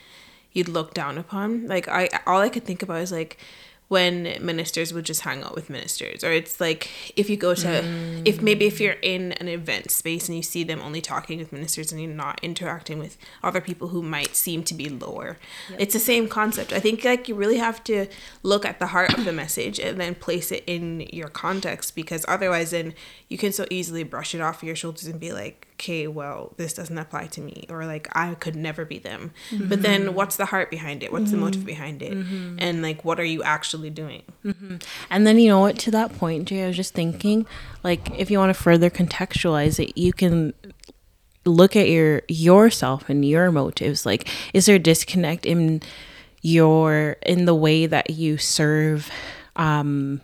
[0.53, 1.67] you'd look down upon.
[1.67, 3.39] Like I all I could think about is like
[3.95, 7.69] when ministers would just hang out with ministers or it's like if you go to
[7.69, 8.23] mm.
[8.25, 11.53] if maybe if you're in an event space and you see them only talking with
[11.53, 15.39] ministers and you're not interacting with other people who might seem to be lower
[15.71, 15.81] yep.
[15.81, 18.09] it's the same concept i think like you really have to
[18.43, 22.25] look at the heart of the message and then place it in your context because
[22.27, 22.93] otherwise then
[23.29, 26.73] you can so easily brush it off your shoulders and be like okay, well, this
[26.73, 29.33] doesn't apply to me, or like I could never be them.
[29.51, 29.69] Mm-hmm.
[29.69, 31.13] But then what's the heart behind it?
[31.13, 31.33] What's mm-hmm.
[31.33, 32.13] the motive behind it?
[32.13, 32.57] Mm-hmm.
[32.59, 34.23] And like, what are you actually doing?
[34.45, 34.77] Mm-hmm.
[35.11, 37.47] And then, you know what, to that point, Jay, I was just thinking,
[37.83, 40.55] like, if you want to further contextualize it, you can
[41.45, 45.83] look at your yourself and your motives like is there disconnect in
[46.41, 49.11] your in the way that you serve
[49.57, 50.21] um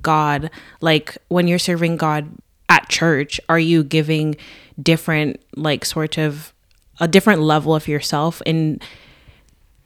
[0.00, 2.28] god like when you're serving god
[2.68, 4.36] at church are you giving
[4.82, 6.52] different like sort of
[7.00, 8.80] a different level of yourself in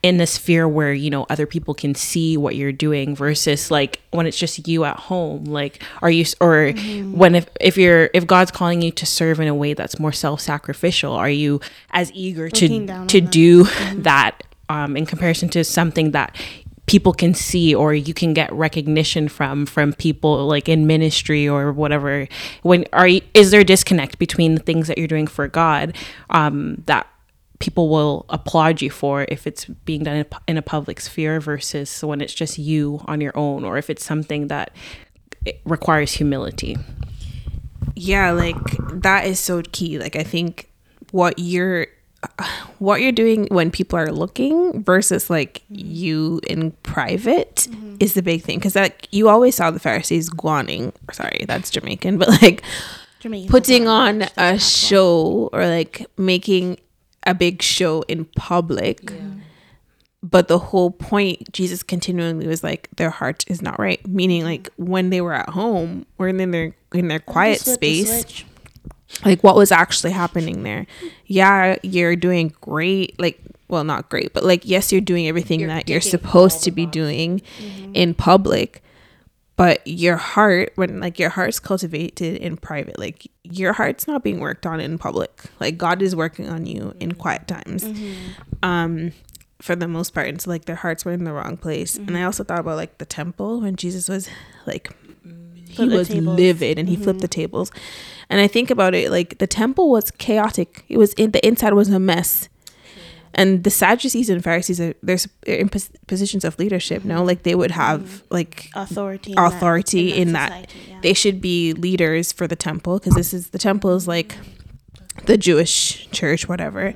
[0.04, 4.02] in the sphere where you know other people can see what you're doing versus like
[4.10, 7.16] when it's just you at home like are you or mm-hmm.
[7.16, 10.12] when if, if you're if god's calling you to serve in a way that's more
[10.12, 11.58] self-sacrificial are you
[11.92, 14.02] as eager Looking to to do mm-hmm.
[14.02, 16.36] that um in comparison to something that
[16.86, 21.72] people can see or you can get recognition from from people like in ministry or
[21.72, 22.28] whatever.
[22.62, 25.96] When are you, is there a disconnect between the things that you're doing for god
[26.30, 27.06] um that
[27.58, 31.40] people will applaud you for if it's being done in a, in a public sphere
[31.40, 34.74] versus when it's just you on your own or if it's something that
[35.64, 36.76] requires humility?
[37.94, 38.56] Yeah like
[38.92, 39.98] that is so key.
[39.98, 40.70] Like i think
[41.12, 41.86] what you're
[42.78, 47.96] what you're doing when people are looking versus like you in private mm-hmm.
[48.00, 48.58] is the big thing.
[48.58, 50.92] Because like you always saw the pharisees guaning.
[51.12, 52.62] Sorry that's jamaican but like
[53.20, 54.58] Jermaine, putting on a possible.
[54.58, 56.78] show or like making
[57.26, 59.12] a big show in public.
[60.22, 64.04] But the whole point jesus continually was like their heart is not right.
[64.06, 68.24] Meaning like when they were at home or in their in their quiet the space
[68.24, 68.46] switch.
[69.24, 70.86] Like what was actually happening there?
[71.26, 75.88] Yeah you're doing great like well not great but like yes you're doing everything that
[75.88, 77.40] you're supposed to be doing
[77.94, 78.82] in public
[79.56, 84.40] but your heart when like your heart's cultivated in private like your heart's not being
[84.40, 85.30] worked on in public.
[85.60, 87.84] Like god is working on you in quiet times.
[88.62, 89.12] Um
[89.62, 91.96] for the most part and so like their hearts were in the wrong place.
[91.96, 94.28] And i also thought about like the temple when jesus was
[94.66, 94.90] like
[95.76, 96.36] he was tables.
[96.36, 97.40] livid and he flipped the mm-hmm.
[97.40, 97.70] tables.
[98.30, 100.84] And i think about it like the temple was chaotic.
[100.88, 102.48] It was in the inside was a mess.
[103.36, 107.16] And the sadducees and pharisees uh, are there's in pos- positions of leadership no?
[107.16, 107.26] Mm-hmm.
[107.26, 108.34] Like they would have mm-hmm.
[108.34, 111.00] like authority in that- authority in that, society, yeah.
[111.02, 114.36] they should be leaders for the temple because this is the temple is like
[115.26, 116.94] the Jewish church, whatever.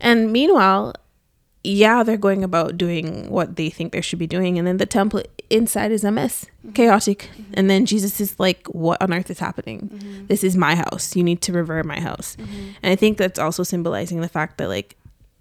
[0.00, 0.94] And meanwhile,
[1.64, 4.86] yeah, they're going about doing what they think they should be doing, and then the
[4.86, 6.72] temple inside is a mess, mm-hmm.
[6.72, 7.30] chaotic.
[7.32, 7.54] Mm-hmm.
[7.54, 9.88] And then Jesus is like, "What on earth is happening?
[9.88, 10.26] Mm-hmm.
[10.26, 11.16] This is my house.
[11.16, 12.36] You need to revere my house."
[12.82, 14.96] And I think that's also symbolizing the fact that, like,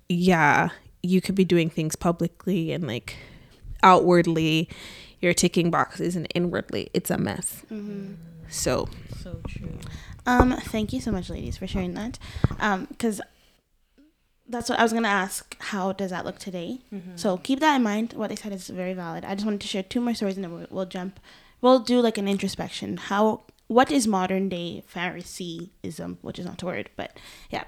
[0.09, 0.69] yeah,
[1.01, 3.17] you could be doing things publicly and like
[3.83, 4.69] outwardly,
[5.19, 7.63] you're ticking boxes, and inwardly, it's a mess.
[8.49, 8.87] So
[9.21, 9.77] so true
[10.25, 12.17] Um, thank you so much, ladies, for sharing that.
[12.59, 13.19] Um, because
[14.47, 15.55] that's what I was gonna ask.
[15.59, 16.81] How does that look today?
[16.93, 17.15] Mm-hmm.
[17.15, 18.13] So keep that in mind.
[18.13, 19.23] What they said is very valid.
[19.25, 21.19] I just wanted to share two more stories, and then we'll, we'll jump.
[21.61, 22.97] We'll do like an introspection.
[22.97, 23.43] How?
[23.67, 26.17] What is modern day Phariseeism?
[26.21, 27.17] Which is not a word, but
[27.49, 27.63] yeah.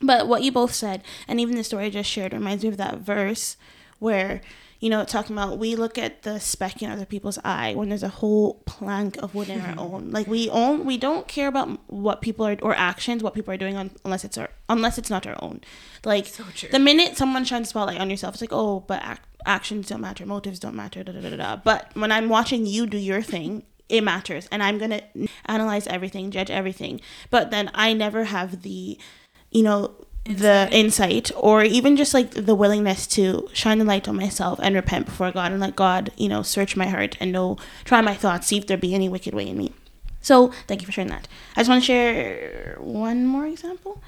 [0.00, 2.76] But what you both said, and even the story I just shared, reminds me of
[2.78, 3.56] that verse
[3.98, 4.40] where,
[4.82, 8.02] you know, talking about we look at the speck in other people's eye when there's
[8.02, 10.10] a whole plank of wood in our own.
[10.10, 13.56] Like we own, we don't care about what people are or actions, what people are
[13.56, 15.60] doing on, unless it's our unless it's not our own.
[16.04, 16.42] Like so
[16.72, 20.00] the minute someone shines a spotlight on yourself, it's like, oh, but ac- actions don't
[20.00, 21.36] matter, motives don't matter, da da da da.
[21.36, 21.56] da.
[21.56, 25.02] But when I'm watching you do your thing, it matters, and I'm gonna
[25.46, 27.00] analyze everything, judge everything.
[27.30, 28.98] But then I never have the
[29.52, 34.16] you know the insight or even just like the willingness to shine the light on
[34.16, 37.56] myself and repent before God and let God you know search my heart and know
[37.84, 39.72] try my thoughts see if there be any wicked way in me.
[40.20, 41.26] So thank you for sharing that.
[41.56, 44.00] I just want to share one more example.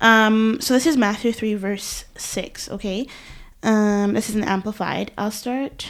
[0.00, 3.06] Um so this is Matthew 3 verse 6 okay?
[3.62, 5.12] Um this is an amplified.
[5.16, 5.88] I'll start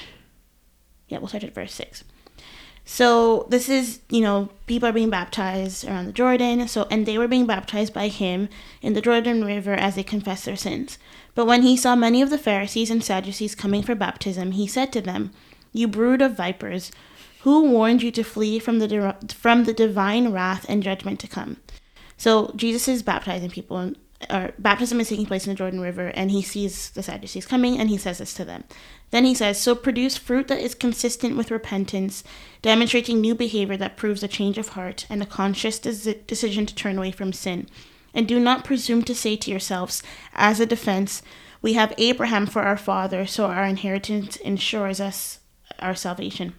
[1.09, 2.05] yeah we'll start at verse 6
[2.93, 6.67] so this is, you know, people are being baptized around the Jordan.
[6.67, 8.49] So and they were being baptized by him
[8.83, 10.99] in the Jordan River as they confessed their sins.
[11.37, 14.93] But when he saw many of the Pharisees and Sadducees coming for baptism, he said
[14.93, 15.31] to them,
[15.73, 16.91] "You brood of vipers,
[17.43, 21.59] who warned you to flee from the from the divine wrath and judgment to come?"
[22.17, 23.93] So Jesus is baptizing people,
[24.29, 27.79] or baptism is taking place in the Jordan River, and he sees the Sadducees coming,
[27.79, 28.65] and he says this to them.
[29.11, 32.23] Then he says, "So produce fruit that is consistent with repentance,
[32.63, 36.75] demonstrating new behavior that proves a change of heart and a conscious des- decision to
[36.75, 37.69] turn away from sin.
[38.15, 40.03] And do not presume to say to yourselves,
[40.35, 41.23] as a defense,
[41.63, 45.39] we have Abraham for our father, so our inheritance ensures us
[45.79, 46.55] our salvation."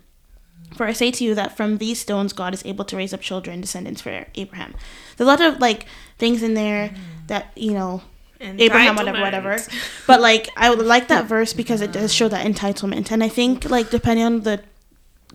[0.76, 3.22] For I say to you that from these stones God is able to raise up
[3.22, 4.74] children, descendants for Abraham.
[5.18, 5.86] There's a lot of like
[6.18, 7.28] things in there mm-hmm.
[7.28, 8.04] that you know
[8.42, 9.58] Abraham, whatever, whatever.
[10.08, 13.30] But like, I would like that verse because it does show that entitlement, and I
[13.30, 14.62] think like depending on the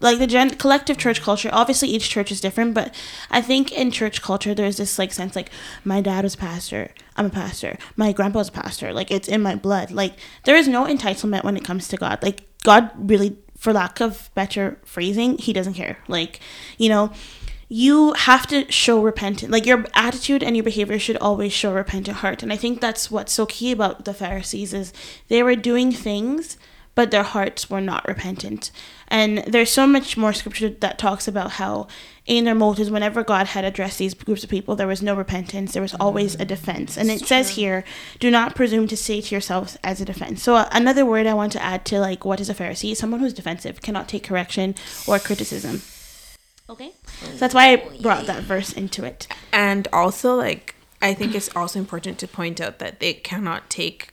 [0.00, 2.94] like the gen- collective church culture, obviously each church is different, but
[3.30, 5.50] I think in church culture there's this like sense like
[5.84, 9.28] my dad was a pastor, I'm a pastor, my grandpa was a pastor, like it's
[9.28, 9.90] in my blood.
[9.90, 10.14] Like
[10.44, 12.22] there is no entitlement when it comes to God.
[12.22, 15.98] Like God really, for lack of better phrasing, He doesn't care.
[16.08, 16.40] Like
[16.76, 17.12] you know
[17.68, 19.50] you have to show repentance.
[19.50, 22.42] Like your attitude and your behavior should always show repentant heart.
[22.42, 24.92] And I think that's what's so key about the Pharisees is
[25.28, 26.56] they were doing things
[26.96, 28.72] but their hearts were not repentant.
[29.06, 31.86] And there's so much more scripture that talks about how
[32.24, 35.74] in their motives, whenever God had addressed these groups of people, there was no repentance.
[35.74, 36.96] There was always a defense.
[36.96, 37.84] And it says here,
[38.18, 40.42] do not presume to say to yourselves as a defense.
[40.42, 43.20] So uh, another word I want to add to like what is a Pharisee someone
[43.20, 44.74] who's defensive, cannot take correction
[45.06, 45.82] or criticism.
[46.68, 46.92] Okay?
[47.20, 49.28] So that's why I brought that verse into it.
[49.52, 54.12] And also, like, I think it's also important to point out that they cannot take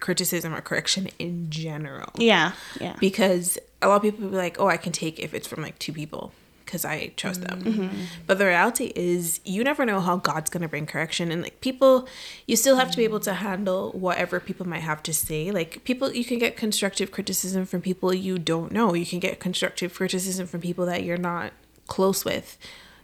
[0.00, 2.10] criticism or correction in general.
[2.16, 2.52] Yeah.
[2.80, 2.96] Yeah.
[3.00, 5.78] Because a lot of people be like, oh, I can take if it's from like
[5.78, 6.32] two people
[6.64, 7.62] because I trust them.
[7.62, 7.88] Mm-hmm.
[8.26, 11.32] But the reality is, you never know how God's going to bring correction.
[11.32, 12.06] And like people,
[12.46, 15.50] you still have to be able to handle whatever people might have to say.
[15.50, 18.92] Like people, you can get constructive criticism from people you don't know.
[18.92, 21.54] You can get constructive criticism from people that you're not
[21.88, 22.56] close with.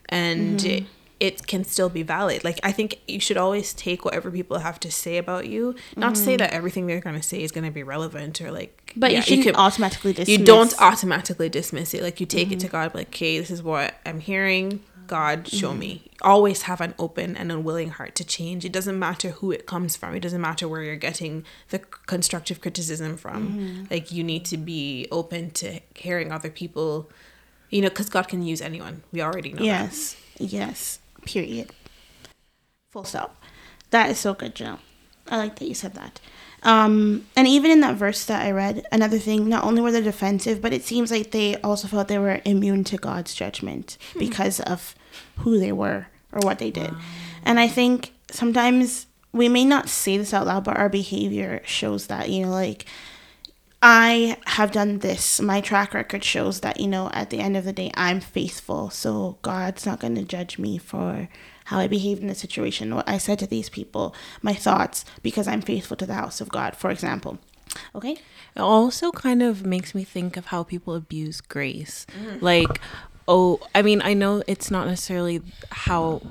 [0.08, 0.68] And Mm-hmm.
[0.68, 0.84] it,
[1.20, 2.44] it can still be valid.
[2.44, 5.74] Like I think you should always take whatever people have to say about you.
[5.96, 8.50] Not to say that everything they're going to say is going to be relevant or
[8.52, 8.72] like.
[8.88, 9.00] Mm-hmm.
[9.00, 10.38] But yeah, you shouldn't can- automatically dismiss.
[10.38, 12.02] you don't automatically dismiss it.
[12.02, 12.66] Like you take it Mm-hmm.
[12.66, 14.80] to God, like, okay, this is what I'm hearing.
[15.06, 15.78] God, show Mm-hmm.
[15.78, 16.10] me.
[16.22, 18.64] Always have an open and unwilling heart to change.
[18.64, 20.14] It doesn't matter who it comes from.
[20.14, 23.48] It doesn't matter where you're getting the constructive criticism from.
[23.48, 23.84] Mm-hmm.
[23.90, 27.10] Like you need to be open to hearing other people.
[27.70, 29.02] You know, because God can use anyone.
[29.12, 29.58] We already know.
[29.58, 29.64] that.
[29.64, 30.16] Yes.
[30.38, 30.98] Yes.
[31.24, 31.70] Period.
[32.90, 33.42] Full stop.
[33.90, 34.78] That is so good, Jill.
[35.28, 36.20] I like that you said that.
[36.62, 40.00] Um, and even in that verse that I read, another thing, not only were they
[40.00, 44.60] defensive, but it seems like they also felt they were immune to God's judgment because
[44.60, 44.94] of
[45.38, 46.90] who they were or what they did.
[47.44, 52.06] And I think sometimes we may not say this out loud, but our behavior shows
[52.06, 52.86] that, you know, like
[53.86, 55.42] I have done this.
[55.42, 58.88] My track record shows that, you know, at the end of the day, I'm faithful.
[58.88, 61.28] So God's not going to judge me for
[61.66, 65.46] how I behaved in the situation, what I said to these people, my thoughts, because
[65.46, 67.38] I'm faithful to the house of God, for example.
[67.94, 68.12] Okay?
[68.12, 72.06] It also kind of makes me think of how people abuse grace.
[72.18, 72.40] Mm.
[72.40, 72.80] Like,
[73.28, 76.22] oh, I mean, I know it's not necessarily how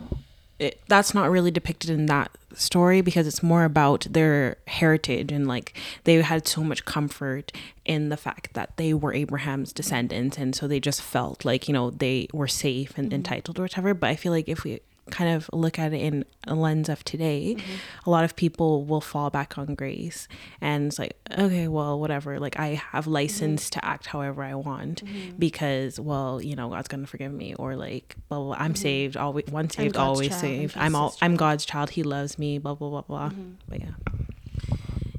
[0.64, 5.48] it, that's not really depicted in that story because it's more about their heritage and
[5.48, 7.52] like they had so much comfort
[7.86, 11.74] in the fact that they were Abraham's descendants and so they just felt like you
[11.74, 13.16] know they were safe and mm-hmm.
[13.16, 13.94] entitled or whatever.
[13.94, 14.80] But I feel like if we
[15.12, 17.74] kind of look at it in a lens of today mm-hmm.
[18.06, 20.28] a lot of people will fall back on grace
[20.62, 22.40] and it's like okay well whatever.
[22.40, 25.36] Like i have license to act however i want mm-hmm.
[25.38, 28.56] because well you know god's gonna forgive me or like blah blah, blah.
[28.58, 28.82] i'm mm-hmm.
[28.82, 30.78] saved always once saved always child, saved.
[30.78, 31.92] I'm all i'm god's child.
[31.92, 33.32] He loves me blah blah blah blah.
[33.68, 33.92] But yeah.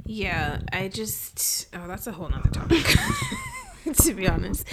[0.07, 2.85] Yeah, I just oh, that's a whole nother topic.
[4.03, 4.67] to be honest.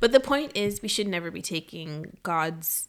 [0.00, 2.88] But the point is we should never be taking God's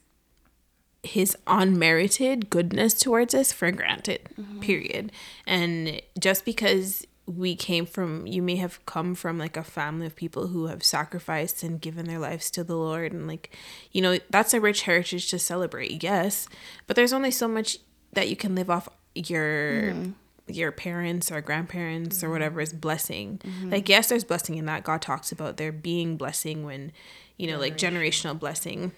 [1.04, 4.30] his unmerited goodness towards us for granted.
[4.40, 4.60] Mm-hmm.
[4.60, 5.12] Period.
[5.46, 10.16] And just because we came from you may have come from like a family of
[10.16, 13.54] people who have sacrificed and given their lives to the Lord and like
[13.92, 16.48] you know that's a rich heritage to celebrate yes.
[16.88, 17.80] But there's only so much
[18.14, 20.12] that you can live off your mm-hmm.
[20.48, 22.34] your parents or grandparents or mm-hmm.
[22.34, 23.42] whatever is blessing.
[23.66, 24.84] Like yes there's blessing in that.
[24.84, 26.94] God talks about there being blessing when
[27.36, 28.94] you know like generational blessing.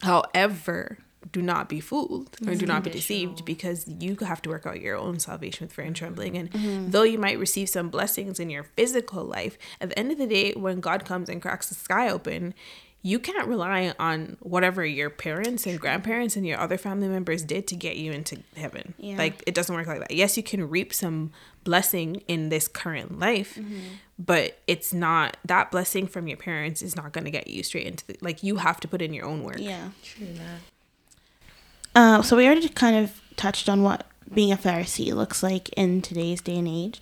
[0.00, 0.98] However,
[1.30, 4.80] do not be fooled or do not be deceived because you have to work out
[4.80, 6.36] your own salvation with fear and trembling.
[6.36, 10.18] And though you might receive some blessings in your physical life, at the end of
[10.18, 12.54] the day, when God comes and cracks the sky open,
[13.04, 17.66] you can't rely on whatever your parents and grandparents and your other family members did
[17.66, 18.94] to get you into heaven.
[18.96, 19.16] Yeah.
[19.16, 20.12] Like it doesn't work like that.
[20.12, 21.32] Yes, you can reap some
[21.64, 23.58] blessing in this current life,
[24.18, 27.86] but it's not that blessing from your parents is not going to get you straight
[27.86, 29.58] into the like you have to put in your own work.
[29.58, 29.88] Yeah.
[30.04, 30.60] true that
[31.94, 36.00] Uh, so we already kind of touched on what being a Pharisee looks like in
[36.02, 37.00] today's day and age.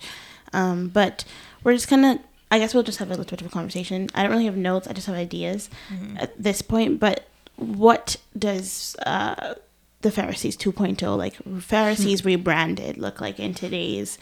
[0.53, 1.23] Um, but
[1.63, 4.09] we're just gonna, I guess we'll just have a little bit of a conversation.
[4.13, 4.87] I don't really have notes.
[4.87, 5.69] I just have ideas
[6.17, 6.99] at this point.
[6.99, 9.53] But what does uh,
[10.01, 14.17] the Pharisees 2.0, like Pharisees rebranded, look like in today's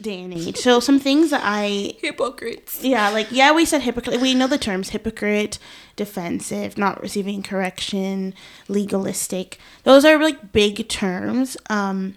[0.00, 0.56] day and age?
[0.56, 2.82] So some things that I Hypocrites.
[2.82, 4.20] yeah, like yeah, we said hypocrite.
[4.20, 5.58] We know the terms hypocrite,
[5.96, 8.34] defensive, not receiving correction,
[8.68, 9.58] legalistic.
[9.84, 11.56] Those are like big terms.
[11.70, 12.16] Um,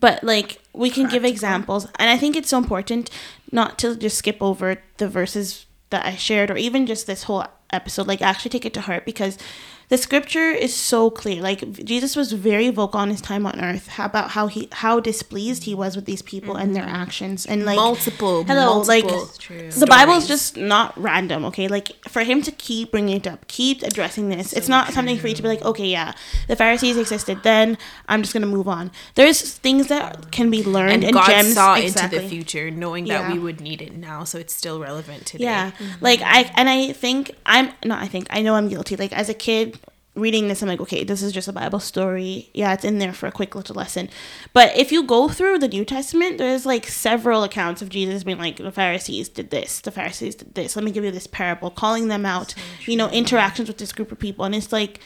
[0.00, 3.10] but like we can give examples, and I think it's so important
[3.52, 7.44] not to just skip over the verses that I shared, or even just this whole
[7.70, 8.06] episode.
[8.06, 9.38] Like actually take it to heart because
[9.88, 11.42] the scripture is so clear.
[11.42, 15.64] Like Jesus was very vocal on his time on earth about how he how displeased
[15.64, 16.94] he was with these people and their mm-hmm.
[16.94, 21.44] actions and like multiple, hello like multiple the Bible is just not random.
[21.46, 24.52] Okay, like for him to keep bringing it up, keep addressing this.
[24.52, 26.12] it's not something for you to be like, okay, yeah,
[26.48, 27.42] the Pharisees existed.
[27.42, 27.76] Then
[28.08, 28.90] I'm just gonna move on.
[29.14, 32.18] There's things that can be learned and and, God gems saw exactly.
[32.18, 33.22] into the future, knowing Yeah.
[33.22, 35.44] that we would need it now, so it's still relevant today.
[35.44, 35.70] Yeah.
[35.70, 36.04] Mm-hmm.
[36.04, 38.96] Like I and I think I'm not I think I know I'm guilty.
[38.96, 39.78] Like as a kid
[40.16, 42.50] reading this I'm like, okay, this is just a Bible story.
[42.54, 44.08] Yeah, it's in there for a quick little lesson.
[44.52, 48.38] But if you go through the New Testament, there's like several accounts of Jesus being
[48.38, 50.76] like the Pharisees did this, the Pharisees did this.
[50.76, 52.54] Let me give you this parable, calling them out,
[52.86, 55.00] you know, interactions with this group of people and it's like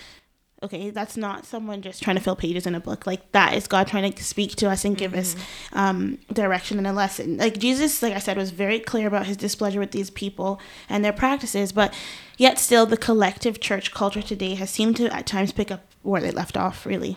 [0.63, 3.07] okay that's not someone just trying to fill pages in a book.
[3.07, 5.37] Like that is god trying to speak to us and give us
[5.73, 7.37] um, direction and a lesson.
[7.37, 11.05] Like jesus like i said was very clear about his displeasure with these people and
[11.05, 11.95] their practices but
[12.37, 16.21] yet still the collective church culture today has seemed to at times pick up where
[16.21, 17.17] they left off really.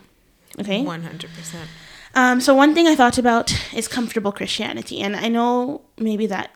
[0.60, 0.84] Okay?
[0.84, 1.70] One hundred percent.
[2.14, 6.52] um, so one thing I thought about is comfortable Christianity, and I know maybe that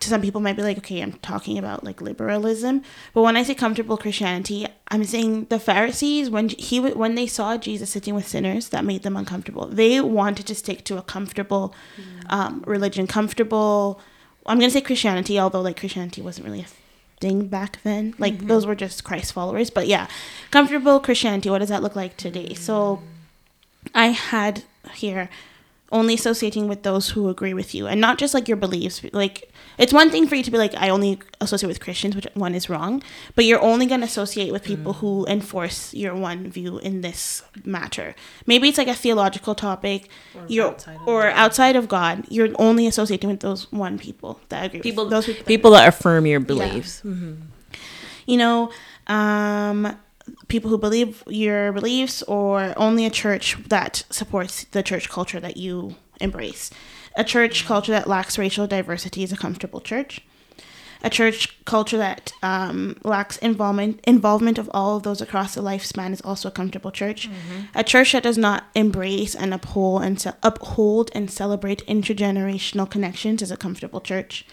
[0.00, 2.82] to some people might be like, okay, I'm talking about like liberalism,
[3.14, 7.56] but when I say comfortable Christianity, I'm saying the Pharisees when he when they saw
[7.56, 9.66] Jesus sitting with sinners, that made them uncomfortable.
[9.66, 12.32] They wanted to stick to a comfortable mm.
[12.32, 14.00] um, religion, comfortable.
[14.46, 16.66] I'm gonna say Christianity, although like Christianity wasn't really a
[17.20, 18.14] thing back then.
[18.18, 18.46] Like mm-hmm.
[18.46, 20.08] those were just Christ followers, but yeah,
[20.50, 21.50] comfortable Christianity.
[21.50, 22.50] What does that look like today?
[22.50, 22.56] Mm.
[22.56, 23.02] So.
[23.94, 25.30] I had here
[25.90, 29.47] only associating with those who agree with you and not just like your beliefs like
[29.78, 32.54] it's one thing for you to be like i only associate with christians which one
[32.54, 33.02] is wrong
[33.34, 37.42] but you're only going to associate with people who enforce your one view in this
[37.64, 38.14] matter.
[38.46, 42.50] Maybe it's like a theological topic or you're outside of or outside of god you're
[42.58, 45.88] only associating with those one people that agree People, with those people, that- people that
[45.88, 47.02] affirm your beliefs.
[48.26, 48.70] you know,
[49.06, 49.96] um,
[50.48, 55.56] people who believe your beliefs, or only a church that supports the church culture that
[55.56, 56.70] you embrace.
[57.18, 60.20] A church culture that lacks racial diversity is a comfortable church.
[61.02, 66.12] A church culture that um, lacks involvement involvement of all of those across the lifespan
[66.12, 67.28] is also a comfortable church.
[67.74, 73.42] A church that does not embrace and uphold and ce- uphold and celebrate intergenerational connections
[73.42, 74.44] is a comfortable church.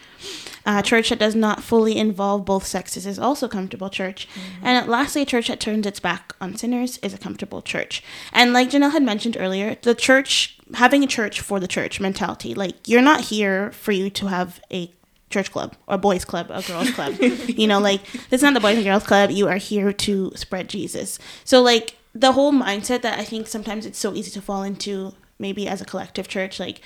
[0.66, 4.28] A church that does not fully involve both sexes is also a comfortable church.
[4.28, 4.66] Mm-hmm.
[4.66, 8.04] And lastly, a church that turns its back on sinners is a comfortable church.
[8.34, 12.54] And like Janelle had mentioned earlier, the church, having a church for the church mentality,
[12.54, 14.92] like you're not here for you to have a
[15.30, 17.16] church club or boys club or girls club.
[17.48, 18.02] You know like
[18.32, 19.32] it's not the boys and girls club.
[19.32, 21.20] You are here to spread jesus.
[21.44, 25.14] So like the whole mindset that i think sometimes it's so easy to fall into
[25.38, 26.80] maybe as a collective church like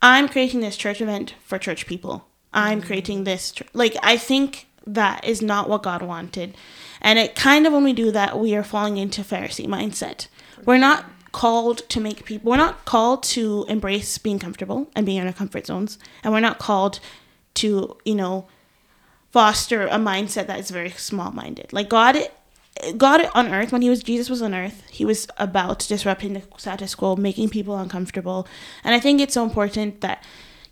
[0.00, 4.66] i'm creating this church event for church people i'm creating this tr- like i think
[4.86, 6.56] that is not what god wanted.
[7.00, 10.28] And it kind of when we do that we are falling into pharisee mindset.
[10.64, 15.18] We're not called to make people we're not called to embrace being comfortable and being
[15.18, 15.98] in our comfort zones.
[16.22, 17.00] And we're not called
[17.54, 18.46] to you know
[19.30, 22.18] foster a mindset that is very small minded like god
[22.98, 26.42] god on earth when he was jesus was on earth he was about disrupting the
[26.58, 28.46] status quo making people uncomfortable.
[28.84, 30.22] And i think it's so important that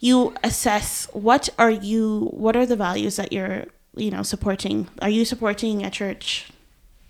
[0.01, 4.89] you assess what are you what are the values that you're you know supporting?
[5.01, 6.51] Are you supporting a church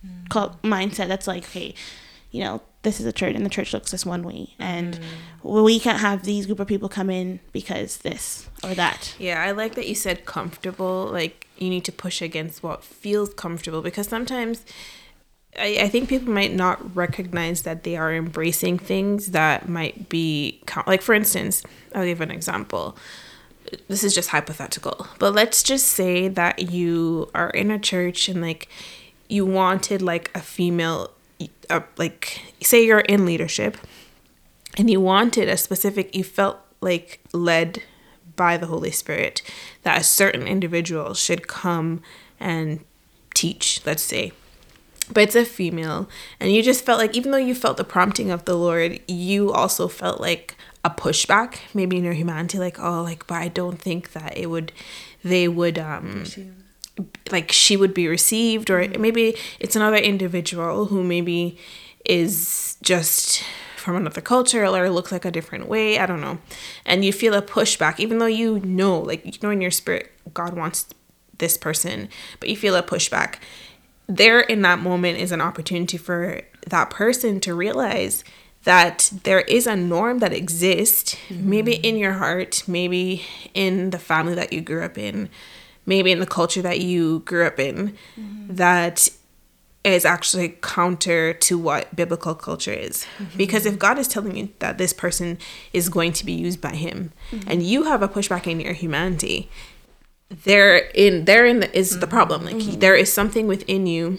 [0.06, 0.28] mm.
[0.28, 1.74] cult mindset that's like hey
[2.30, 4.98] you know this is a church and the church looks this one way and
[5.42, 5.62] mm.
[5.64, 9.14] we can't have these group of people come in because this or that.
[9.18, 11.06] Yeah, I like that you said comfortable.
[11.06, 14.64] Like you need to push against what feels comfortable because sometimes
[15.58, 20.62] I, I think people might not recognize that they are embracing things that might be
[20.86, 21.62] like for instance,
[21.94, 22.96] I'll give an example.
[23.88, 28.40] This is just hypothetical, but let's just say that you are in a church and
[28.40, 28.68] like
[29.28, 31.10] you wanted like a female,
[31.68, 33.76] uh, like say you're in leadership
[34.76, 37.82] and you wanted a specific you felt like led
[38.36, 39.42] by the holy spirit
[39.82, 42.02] that a certain individual should come
[42.38, 42.80] and
[43.34, 44.32] teach let's say
[45.12, 46.08] but it's a female.
[46.38, 49.52] And you just felt like even though you felt the prompting of the lord you
[49.52, 53.78] also felt like a pushback maybe in your humanity like oh like but i don't
[53.78, 54.72] think that it would
[55.22, 56.24] they would um
[57.30, 58.70] like she would be received.
[58.70, 61.58] Or maybe it's another individual who maybe
[62.04, 63.42] is just
[63.76, 65.98] from another culture or looks like a different way.
[65.98, 66.38] I don't know.
[66.84, 70.12] And you feel a pushback even though you know like you know in your spirit
[70.34, 70.86] god wants
[71.38, 72.08] this person
[72.38, 73.36] but you feel a pushback
[74.10, 78.24] there in that moment is an opportunity for that person to realize
[78.64, 81.48] that there is a norm that exists mm-hmm.
[81.48, 85.28] maybe in your heart maybe in the family that you grew up in
[85.86, 88.54] maybe in the culture that you grew up in mm-hmm.
[88.54, 89.08] that
[89.82, 93.06] is actually counter to what biblical culture is.
[93.18, 93.38] Mm-hmm.
[93.38, 95.38] Because if God is telling you that this person
[95.72, 97.12] is going to be used by him
[97.46, 99.48] and you have a pushback in your humanity,
[100.30, 102.14] there in there therein is the mm-hmm.
[102.14, 102.44] problem.
[102.44, 102.78] Like mm-hmm.
[102.78, 104.18] there is something within you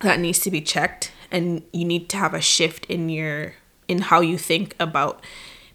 [0.00, 3.54] that needs to be checked and you need to have a shift in your
[3.88, 5.22] in how you think about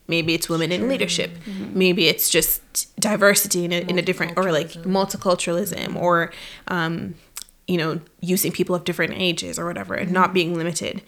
[0.07, 1.31] maybe it's women in leadership.
[1.31, 1.77] Mm-hmm.
[1.77, 5.95] Maybe it's just diversity in a, in a different or like multiculturalism.
[5.95, 6.31] or
[6.69, 7.15] um
[7.67, 11.01] you know using people of different ages or whatever and not being limited.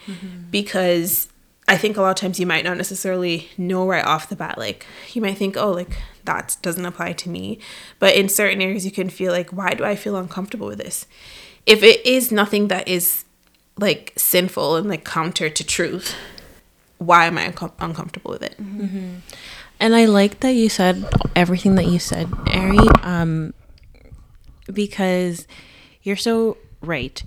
[0.51, 1.29] Because
[1.69, 4.57] i think a lot of times you might not necessarily know right off the bat
[4.57, 7.45] like you might think oh like that doesn't apply to me
[8.03, 10.97] but in certain areas you can feel like why do i feel uncomfortable with this
[11.65, 13.25] if it is nothing that is
[13.77, 16.07] like sinful and like counter to truth
[17.09, 18.55] why am i uncom- uncomfortable with it
[19.81, 20.95] And I like that you said
[21.41, 23.53] everything that you said, Ari, um,
[24.81, 25.47] because
[26.03, 27.23] you're so right.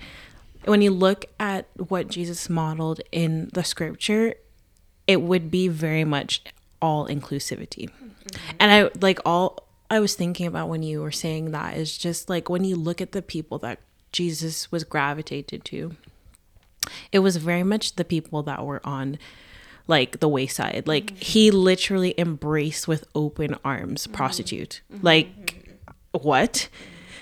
[0.67, 4.35] When you look at what Jesus modeled in the scripture,
[5.07, 6.43] it would be very much
[6.83, 7.89] all inclusivity.
[8.59, 12.30] And I like all I was thinking about when you were saying that is just
[12.30, 13.78] like when you look at the people that
[14.11, 15.97] Jesus was gravitated to,
[17.11, 19.18] it was very much the people that were on
[19.87, 20.85] like the wayside.
[20.87, 21.16] Like mm-hmm.
[21.16, 24.14] he literally embraced with open arms mm-hmm.
[24.14, 24.80] prostitute.
[24.93, 25.05] Mm-hmm.
[25.05, 25.78] Like
[26.12, 26.68] what?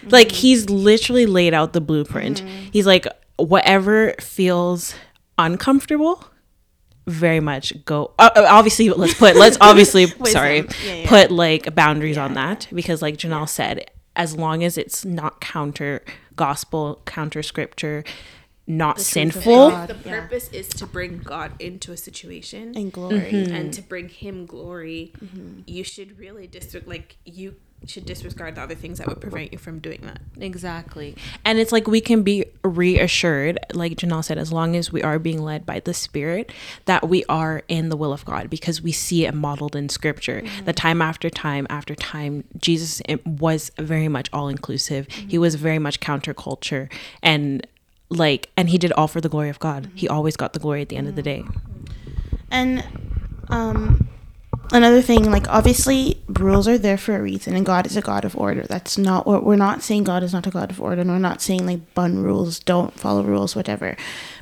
[0.05, 2.41] Like he's literally laid out the blueprint.
[2.73, 3.07] He's like
[3.37, 4.95] whatever feels
[5.39, 6.25] uncomfortable
[7.11, 11.09] very much go uh, uh, obviously let's put let's obviously sorry Yeah, yeah.
[11.09, 16.03] put like boundaries on that because like janelle said as long as it's not counter
[16.37, 18.05] gospel counter scripture
[18.67, 19.89] not sinful God.
[19.89, 20.21] the Yeah.
[20.21, 23.45] purpose is to bring god into a situation And glory.
[23.51, 25.13] and to bring him glory
[25.67, 27.57] you should really dis- like you
[27.87, 31.17] should disregard the other things that would prevent you from doing that Exactly.
[31.45, 35.19] And it's like we can be reassured, like Janelle said, as long as we are
[35.19, 36.53] being led by the Spirit,
[36.87, 40.43] that we are in the will of God because we see it modeled in Scripture.
[40.43, 40.65] Mm-hmm.
[40.65, 45.09] The time after time after time, Jesus was very much all inclusive.
[45.09, 45.41] He mm-hmm.
[45.41, 46.91] was very much counterculture
[47.23, 47.67] and
[48.09, 49.91] like, and he did all for the glory of God.
[49.95, 50.17] He mm-hmm.
[50.17, 51.45] always got the glory at the end of the day.
[52.51, 52.85] And
[53.49, 54.09] um,
[54.73, 58.25] another thing, like obviously rules are there for a reason, and God is a God
[58.25, 58.63] of order.
[58.63, 60.05] That's not what we're not saying.
[60.05, 62.99] God is not a God of order, and we're not saying like bun rules, don't
[62.99, 63.97] follow rules, whatever.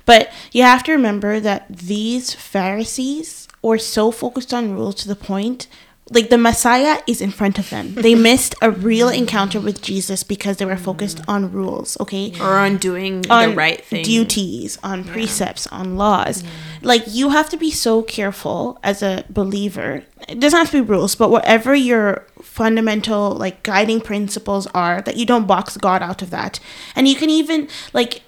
[0.06, 5.16] But you have to remember that these Pharisees were so focused on rules to the
[5.16, 5.66] point.
[6.10, 7.94] Like the Messiah is in front of them.
[7.94, 12.32] They missed a real encounter with Jesus because they were focused on rules, okay?
[12.40, 16.42] or on doing on the right thing duties, on precepts, on laws.
[16.82, 20.04] Like you have to be so careful as a believer.
[20.28, 25.16] It doesn't have to be rules, but whatever your fundamental like guiding principles are, that
[25.16, 26.60] you don't box God out of that.
[26.94, 28.22] And you can even like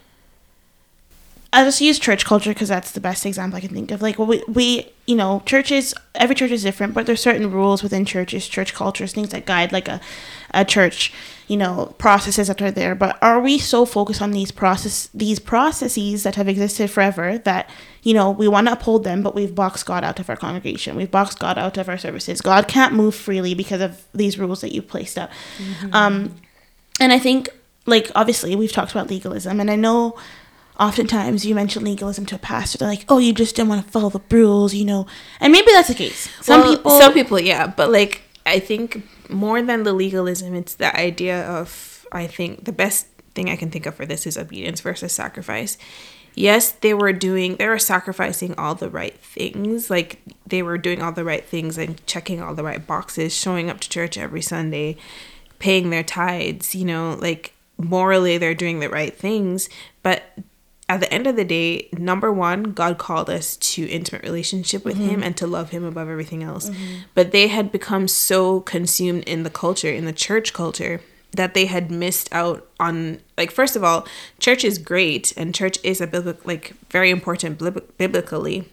[1.53, 4.01] I'll just use church culture because that's the best example I can think of.
[4.01, 8.05] Like, we, we, you know, churches, every church is different, but there's certain rules within
[8.05, 10.01] churches, church cultures, things that guide like a,
[10.53, 11.13] a church,
[11.49, 12.95] you know, processes that are there.
[12.95, 17.69] But are we so focused on these process, these processes that have existed forever that,
[18.03, 20.97] you know, we want to uphold them, but we've boxed God out of our congregation,
[20.97, 22.41] we've boxed God out of our services.
[22.41, 25.31] God can't move freely because of these rules that you've placed up.
[25.93, 26.35] Um,
[26.99, 27.49] and I think,
[27.87, 30.17] like, obviously, we've talked about legalism, and I know
[30.79, 33.91] oftentimes you mention legalism to a pastor, they're like, "Oh, you just didn't want to
[33.91, 35.07] follow the rules," you know,
[35.41, 36.29] and maybe that's the case.
[36.41, 40.75] Some Well, people, some people yeah but like i think more than the legalism it's
[40.75, 44.37] the idea of i think the best thing i can think of for this is
[44.39, 45.77] obedience versus sacrifice.
[46.37, 51.03] Yes they were doing they were sacrificing all the right things like they were doing
[51.03, 54.41] all the right things and checking all the right boxes showing up to church every
[54.41, 54.97] sunday
[55.59, 59.69] paying their tithes you know like morally they're doing the right things
[60.05, 60.23] but
[60.91, 64.97] at the end of the day number one god called us to intimate relationship with
[64.97, 65.23] him mm-hmm.
[65.23, 66.69] and to love him above everything else.
[66.69, 66.95] Mm-hmm.
[67.15, 71.67] But they had become so consumed in the culture in the church culture that they
[71.67, 74.05] had missed out on like first of all
[74.41, 78.65] church is great and church is a biblical like very important bib- biblically.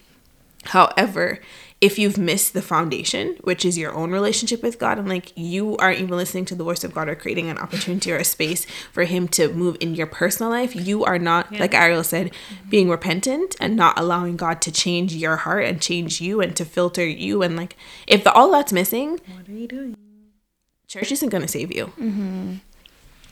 [0.65, 1.39] However,
[1.79, 5.77] if you've missed the foundation, which is your own relationship with God, and like you
[5.77, 8.65] aren't even listening to the voice of God or creating an opportunity or a space
[8.91, 12.31] for Him to move in your personal life, you are not, like Ariel said,
[12.67, 16.65] being repentant and not allowing God to change your heart and change you and to
[16.65, 17.43] filter you.
[17.43, 17.75] And like,
[18.07, 19.95] if the, all that's missing, What are you doing?
[20.87, 21.87] church isn't going to save you.
[21.99, 22.53] Mm-hmm.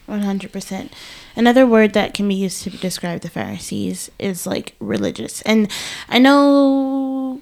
[0.06, 0.92] one hundred percent.
[1.34, 5.68] Another word that can be used to describe the Pharisees is like religious, and
[6.08, 7.40] I know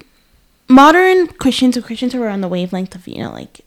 [0.67, 3.61] modern Christians or Christians who are on the wavelength of you know like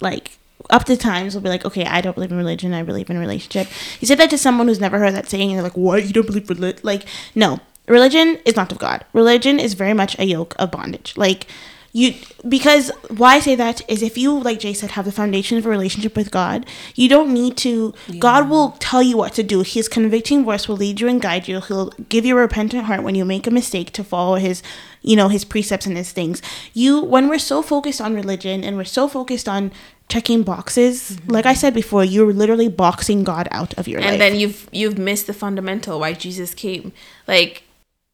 [0.00, 0.38] like
[0.70, 2.72] up to times will be like, okay, I don't believe in religion.
[2.72, 3.68] I believe in relationship.
[4.00, 6.04] You say that to someone who's never heard that saying, and they're like, what?
[6.04, 6.80] You don't believe religion?
[6.82, 7.04] Like,
[7.34, 9.04] no, religion is not of God.
[9.12, 11.16] Religion is very much a yoke of bondage.
[11.16, 11.46] Like,
[11.94, 12.12] you
[12.46, 15.64] because why I say that is if you like Jay said have the foundation of
[15.64, 16.66] a relationship with God,
[16.96, 17.94] you don't need to.
[18.18, 19.62] God will tell you what to do.
[19.62, 21.60] His convicting voice will lead you and guide you.
[21.60, 24.60] He'll give you a repentant heart when you make a mistake to follow His,
[25.02, 26.42] you know, His precepts and His things.
[26.72, 29.70] You when we're so focused on religion and we're so focused on
[30.08, 31.30] checking boxes, mm-hmm.
[31.30, 34.12] like I said before, you're literally boxing God out of your and life.
[34.14, 36.92] And then you've you've missed the fundamental why Jesus came.
[37.28, 37.62] Like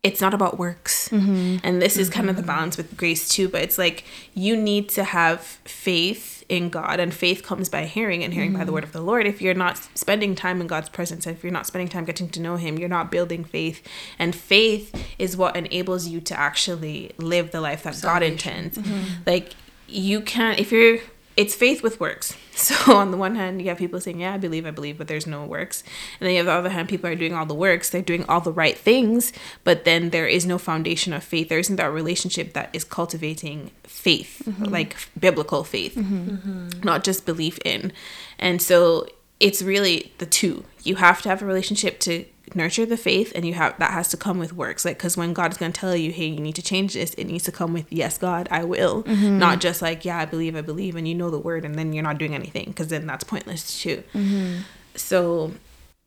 [0.03, 1.09] it's not about works.
[1.11, 1.59] Mm-hmm.
[1.63, 4.89] And this is kind of the balance with grace too, but it's like you need
[4.91, 8.67] to have faith in God and faith comes by hearing and hearing by Mm-hmm.
[8.67, 9.27] the word of the Lord.
[9.27, 12.41] If you're not spending time in God's presence, if you're not spending time getting to
[12.41, 13.87] know him, you're not building faith.
[14.19, 18.79] And faith is what enables you to actually live the life that God intends.
[18.79, 19.23] Mm-hmm.
[19.27, 19.53] Like
[19.87, 20.99] you can't if you're
[21.41, 22.37] it's faith with works.
[22.61, 25.09] So on the one hand, you have people saying, "Yeah, I believe, I believe," but
[25.09, 25.83] there's no works,
[26.19, 27.89] and then you have the other hand, people are doing all the works.
[27.89, 29.33] They're doing all the right things,
[29.65, 31.49] but then there is no foundation of faith.
[31.49, 34.65] There isn't that relationship that is cultivating faith, mm-hmm.
[34.65, 36.29] like biblical faith, mm-hmm.
[36.29, 36.83] Mm-hmm.
[36.83, 37.93] not just belief in.
[38.39, 39.07] And so
[39.39, 40.65] it's really the two.
[40.83, 44.09] You have to have a relationship to nurture the faith and you have that has
[44.09, 44.85] to come with works.
[44.85, 47.15] Like because when god is going to tell you hey you need to change this
[47.15, 49.03] it needs to come with yes god i will.
[49.05, 49.39] Mm-hmm.
[49.39, 51.93] Not just like yeah i believe i believe and you know the word and then
[51.93, 54.03] you're not doing anything because then that's pointless too.
[54.15, 54.63] Mm-hmm.
[54.95, 55.53] So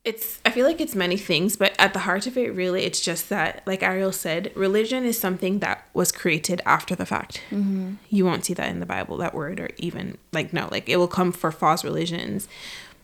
[0.04, 3.00] it's i feel like it's many things but at the heart of it really it's
[3.00, 7.42] just that like ariel said religion is something that was created after the fact.
[7.52, 7.94] Mm-hmm.
[8.10, 10.98] You won't see that in the bible that word or even like no like it
[10.98, 12.48] will come for false religions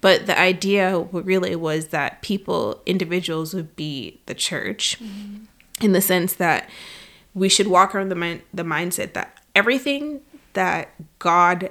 [0.01, 5.45] but the idea really was that people individuals would be the church mm-hmm.
[5.81, 6.69] in the sense that
[7.33, 10.21] we should walk around the mind, the mindset that everything
[10.53, 10.89] that
[11.19, 11.69] god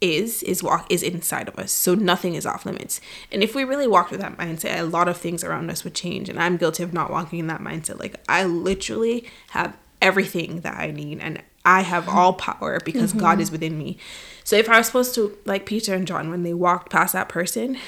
[0.00, 1.72] is is walk is inside of us.
[1.72, 3.00] So nothing is off limits.
[3.32, 5.94] And if we really walked with that mindset a lot of things around us would
[5.94, 6.28] change.
[6.28, 7.98] And i'm guilty of not walking in that mindset.
[8.00, 13.40] Like i literally have everything that i need and i have all power because god
[13.40, 13.96] is within me.
[14.44, 17.28] So if i was supposed to like peter and john when they walked past that
[17.28, 17.78] person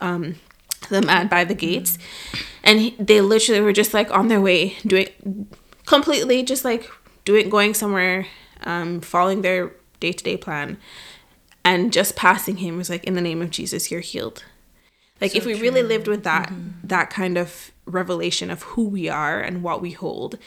[0.00, 0.36] um
[0.88, 1.98] the man by the gates
[2.64, 5.08] and he, they literally were just like on their way doing
[5.86, 6.90] completely just like
[7.24, 8.26] doing going somewhere
[8.64, 10.78] um following their day-to-day plan
[11.64, 14.44] and just passing him was like in the name of jesus you're healed
[15.20, 16.70] like if we really lived with that mm-hmm.
[16.84, 20.38] that kind of revelation of who we are and what we hold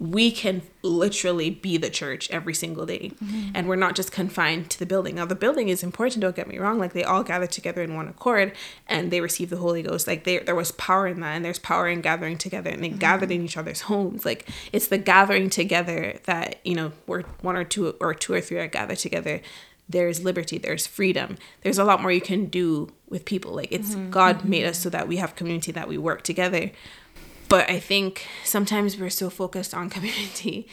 [0.00, 3.12] we can literally be the church every single day.
[3.22, 3.50] Mm-hmm.
[3.54, 5.16] And we're not just confined to the building.
[5.16, 6.78] Now the building is important don't get me wrong.
[6.78, 8.54] Like they all gather together in one accord
[8.88, 10.06] and they receive the holy ghost.
[10.06, 12.88] Like they, there was power in that and there's power in gathering together and they
[12.88, 12.98] mm-hmm.
[12.98, 14.24] gathered in each other's homes.
[14.24, 18.40] Like it's the gathering together that you know where one or two or two or
[18.40, 19.42] three are gathered together
[19.90, 21.36] there's liberty there's freedom.
[21.62, 23.54] There's a lot more you can do with people.
[23.54, 24.10] Like it's mm-hmm.
[24.10, 24.50] god mm-hmm.
[24.50, 26.70] made us so that we have community that we work together.
[27.48, 30.68] But i think sometimes we're so focused on community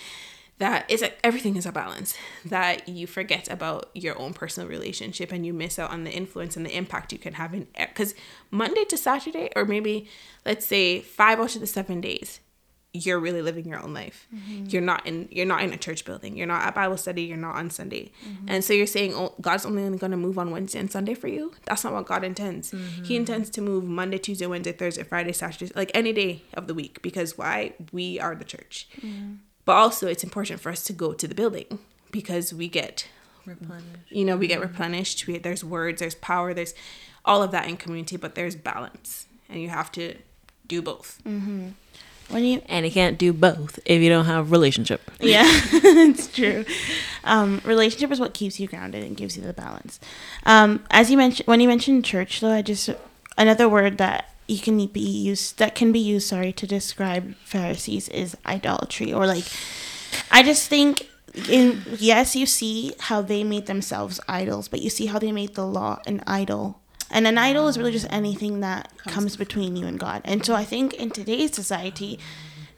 [0.59, 2.15] that it's like everything is a balance.
[2.45, 6.57] That you forget about your own personal relationship and you miss out on the influence
[6.57, 8.15] and the impact you can have in because
[8.49, 10.07] monday to saturday or maybe
[10.45, 12.39] let's say five out of the seven days
[13.05, 14.27] you're really living your own life.
[14.33, 14.65] Mm-hmm.
[14.67, 16.37] You're not in you're not in a church building.
[16.37, 17.23] You're not at Bible study.
[17.23, 18.11] You're not on Sunday.
[18.27, 18.49] Mm-hmm.
[18.49, 21.27] And so you're saying oh, God's only going to move on Wednesday and Sunday for
[21.27, 21.53] you.
[21.65, 22.71] That's not what God intends.
[22.71, 23.13] He mm-hmm.
[23.13, 27.01] intends to move Monday, Tuesday, Wednesday, Thursday, Friday, Saturday, like any day of the week.
[27.01, 27.73] Because why?
[27.91, 28.89] We are the church.
[29.65, 31.79] But also, it's important for us to go to the building
[32.11, 33.07] because we get
[33.45, 34.11] replenished.
[34.11, 35.27] you know we get replenished.
[35.27, 35.99] We, there's words.
[35.99, 36.53] There's power.
[36.53, 36.73] There's
[37.25, 38.17] all of that in community.
[38.17, 40.15] But there's balance, and you have to
[40.67, 41.21] do both.
[42.29, 45.01] When you And you can't do both if you don't have a relationship.
[45.19, 46.65] Yeah, it's true.
[47.23, 49.99] Um, relationship is what keeps you grounded and gives you the balance.
[50.45, 52.89] Um, as you mentioned, when you mentioned church, though, I just
[53.37, 58.09] another word that you can be used that can be used, sorry, to describe Pharisees
[58.09, 59.45] is idolatry, or like,
[60.31, 61.09] I just think.
[61.49, 65.53] In yes, you see how they made themselves idols, but you see how they made
[65.53, 66.79] the law an idol.
[67.09, 70.21] And an idol is really just anything that comes between you and God.
[70.25, 72.19] And so I think in today's society,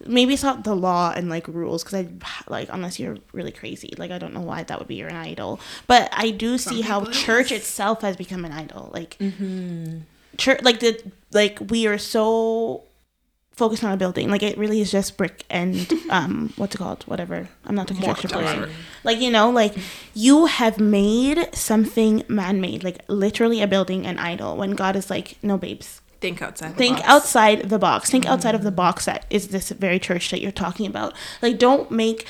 [0.05, 2.07] maybe it's not the law and like rules because I
[2.47, 5.59] like unless you're really crazy like I don't know why that would be your idol.
[5.88, 8.91] But I do see how church itself has become an idol.
[8.93, 9.17] Like
[10.38, 11.01] church like the
[11.32, 12.84] like we are so
[13.60, 14.32] focused on a building.
[14.32, 17.03] Like it really is just brick and um what's it called?
[17.03, 17.49] Whatever.
[17.66, 18.70] I'm not a construction person.
[19.03, 19.76] like you know like
[20.16, 25.38] you have made something man-made like literally a building an idol when God is like
[25.43, 26.01] no babes.
[26.22, 26.72] Think outside.
[26.72, 27.10] The think box.
[27.10, 28.10] outside the box.
[28.10, 31.14] Think outside of the box that is this very church that you're talking about.
[31.41, 32.26] Like don't make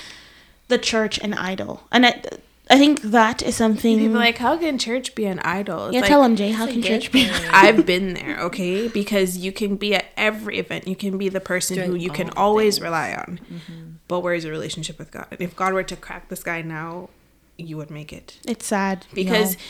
[0.67, 1.83] the church an idol.
[1.91, 2.21] And I,
[2.69, 3.97] I think that is something.
[3.97, 5.87] People like, how can church be an idol?
[5.87, 6.51] It's yeah, like, tell them, Jay.
[6.51, 7.27] How can church good be?
[7.27, 7.49] point.
[7.53, 8.87] I've been there, okay?
[8.87, 10.87] Because you can be at every event.
[10.87, 12.83] You can be the person who you can always things.
[12.83, 13.39] rely on.
[13.51, 13.91] Mm-hmm.
[14.07, 15.27] But where's your relationship with God?
[15.31, 17.09] And if God were to crack the sky now,
[17.57, 18.37] you would make it.
[18.45, 19.61] It's sad Because, No.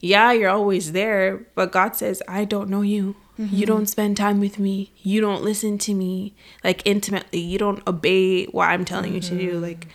[0.00, 3.16] yeah, you're always there, but God says, I don't know you.
[3.36, 3.60] You mm-hmm.
[3.62, 4.92] don't spend time with me.
[5.02, 7.40] You don't listen to me like intimately.
[7.40, 9.52] You don't obey what I'm telling you to do.
[9.54, 9.62] Mm-hmm.
[9.62, 9.88] Like,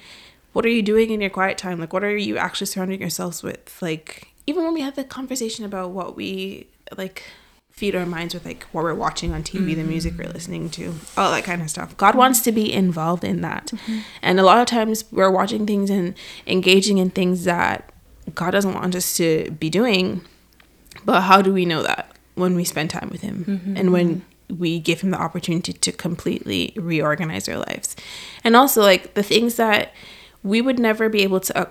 [0.53, 1.79] what are you doing in your quiet time?
[1.79, 3.77] Like, what are you actually surrounding yourselves with?
[3.81, 7.23] Like, even when we have the conversation about what we like
[7.79, 9.89] feed our minds with, like what we're watching on TV, the mm-hmm.
[9.89, 11.95] music we're listening to, all that kind of stuff.
[11.95, 13.67] God wants to be involved in that.
[13.67, 13.99] Mm-hmm.
[14.21, 16.13] And a lot of times we're watching things and
[16.45, 17.89] engaging in things that
[18.35, 20.21] God doesn't want us to be doing.
[21.05, 22.17] But how do we know that?
[22.35, 23.77] When we spend time with Him mm-hmm.
[23.77, 27.95] and when we give Him the opportunity to completely reorganize our lives.
[28.43, 29.93] And also, like the things that
[30.43, 31.65] we would never be able to uh,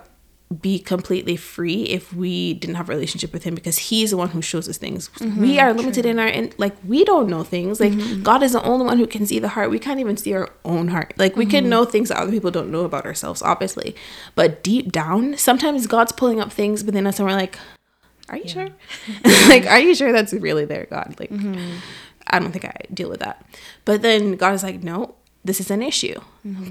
[0.61, 4.29] be completely free if we didn't have a relationship with Him because He's the one
[4.29, 5.11] who shows us things.
[5.19, 5.59] we mm-hmm.
[5.59, 7.79] are limited in our, in, like, we don't know things.
[7.79, 8.23] Like, mm-hmm.
[8.23, 9.69] God is the only one who can see the heart.
[9.69, 11.13] We can't even see our own heart.
[11.17, 11.69] Like, we can mm-hmm.
[11.69, 13.95] know things that other people don't know about ourselves, obviously.
[14.33, 17.59] But deep down, sometimes God's pulling up things within us and we're like,
[18.29, 18.69] are you sure?
[19.47, 21.15] like, are you sure that's really there, God?
[21.19, 21.31] Like,
[22.27, 23.45] I don't think I deal with that.
[23.85, 26.19] But then God is like, no, this is an issue.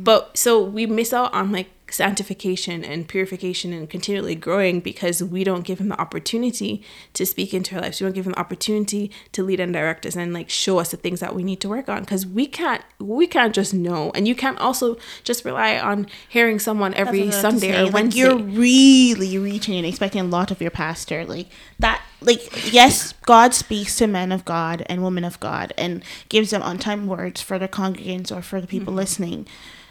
[0.03, 5.45] But so we miss out on like sanctification and purification and continually growing because we
[5.45, 6.83] don't give him the opportunity
[7.15, 8.01] to speak into our lives.
[8.01, 10.91] We don't give him the opportunity to lead and direct us and like show us
[10.91, 14.11] the things that we need to work on because we can't we can't just know
[14.15, 17.89] and you can't also just rely on hearing someone every That's what I was Sunday
[17.89, 17.91] or.
[17.91, 18.21] Wednesday.
[18.21, 21.25] You're really reaching and expecting a lot of your pastor.
[21.25, 22.03] Like that.
[22.21, 26.63] Like yes, God speaks to men of God and women of God and gives them
[26.63, 28.99] on time words for their congregants or for the people mm-hmm.
[28.99, 29.47] listening,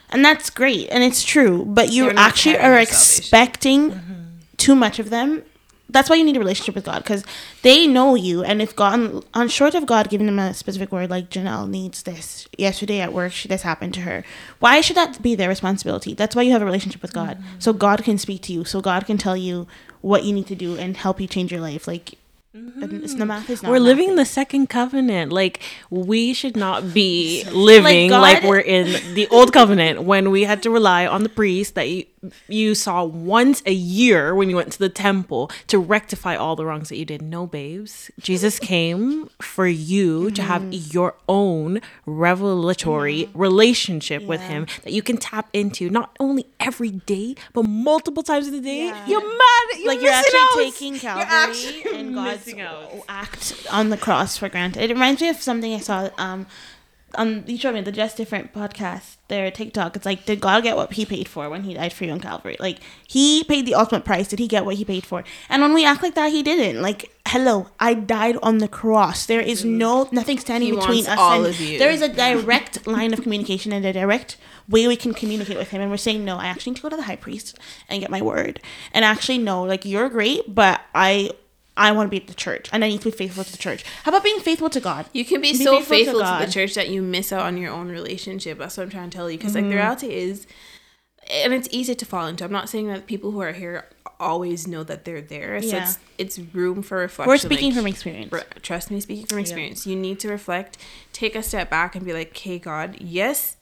[0.10, 1.66] and that's great and it's true.
[1.66, 4.02] But you They're actually are expecting
[4.58, 5.44] too much of them.
[5.90, 7.24] That's why you need a relationship with God because
[7.62, 8.44] they know you.
[8.44, 12.04] And if God, on short of God giving them a specific word, like Janelle needs
[12.04, 14.26] this yesterday at work, she, this happened to her.
[14.60, 16.14] Why should that be their responsibility?
[16.14, 17.60] That's why you have a relationship with God, Mm-hmm.
[17.60, 19.66] so God can speak to you, so God can tell you
[20.02, 21.88] what you need to do and help you change your life.
[21.88, 22.16] Like,
[22.58, 22.84] Mm-hmm.
[22.84, 23.72] and it's, the math is not.
[23.72, 24.16] We're living mathing.
[24.18, 25.32] the second covenant.
[25.32, 30.44] Like we should not be living like, God- we're in the old covenant when we
[30.44, 32.06] had to rely on the priest that you
[32.48, 36.66] you saw once a year when you went to the temple to rectify all the
[36.66, 37.22] wrongs that you did.
[37.22, 38.10] No, babes.
[38.20, 40.92] Jesus came for you to have mm-hmm.
[40.92, 47.36] your own revelatory relationship with him that you can tap into not only every day
[47.54, 48.86] but multiple times in the day.
[48.88, 49.08] Yeah.
[49.08, 49.78] You're mad.
[49.78, 50.56] You're like you're actually out.
[50.56, 52.92] taking You're Calvary actually and God's missing out.
[53.10, 54.84] act on the cross for granted.
[54.84, 56.48] It reminds me of something I saw um
[57.16, 59.96] on you showed me the Just Different podcast, their TikTok.
[59.96, 62.20] It's like, did God get what he paid for when he died for you on
[62.20, 62.58] Calvary?
[62.60, 64.28] Like he paid the ultimate price.
[64.28, 65.24] Did he get what he paid for?
[65.50, 66.82] And when we act like that, he didn't.
[66.82, 69.26] Like, hello, I died on the cross.
[69.26, 71.80] There is no nothing standing He between us all and of you.
[71.80, 74.38] there is a direct line of communication and a direct
[74.68, 76.90] way we can communicate with him and we're saying no i actually need to go
[76.90, 78.60] to the high priest and get my word
[78.92, 81.30] and actually no like you're great but i
[81.78, 83.58] i want to be at the church and i need to be faithful to the
[83.58, 86.20] church how about being faithful to god You can be, Be so faithful to faithful
[86.20, 86.48] to, God.
[86.48, 88.58] the church that you miss out on your own relationship.
[88.60, 89.38] That's what I'm trying to tell you.
[89.38, 89.70] Because like Mm-hmm.
[89.72, 90.48] the reality is,
[91.30, 92.44] and it's easy to fall into.
[92.46, 93.86] I'm not saying that people who are here
[94.20, 95.62] always know that they're there.
[95.62, 95.84] So Yeah.
[95.84, 97.30] it's it's room for reflection.
[97.30, 100.78] we're speaking like, from experience re- trust me, speaking from experience, you need to reflect,
[101.14, 103.56] take a step back, and be like, "Okay, God, yes."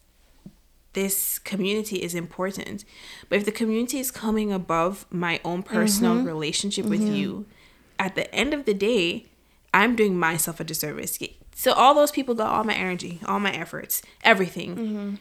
[0.94, 2.86] This community is important,
[3.28, 6.28] but if the community is coming above my own personal Mm-hmm.
[6.28, 7.46] relationship with you,
[8.00, 9.26] at the end of the day,
[9.74, 11.20] I'm doing myself a disservice.
[11.54, 14.76] So all those people got all my energy, all my efforts, everything.
[14.76, 15.16] Mm-hmm.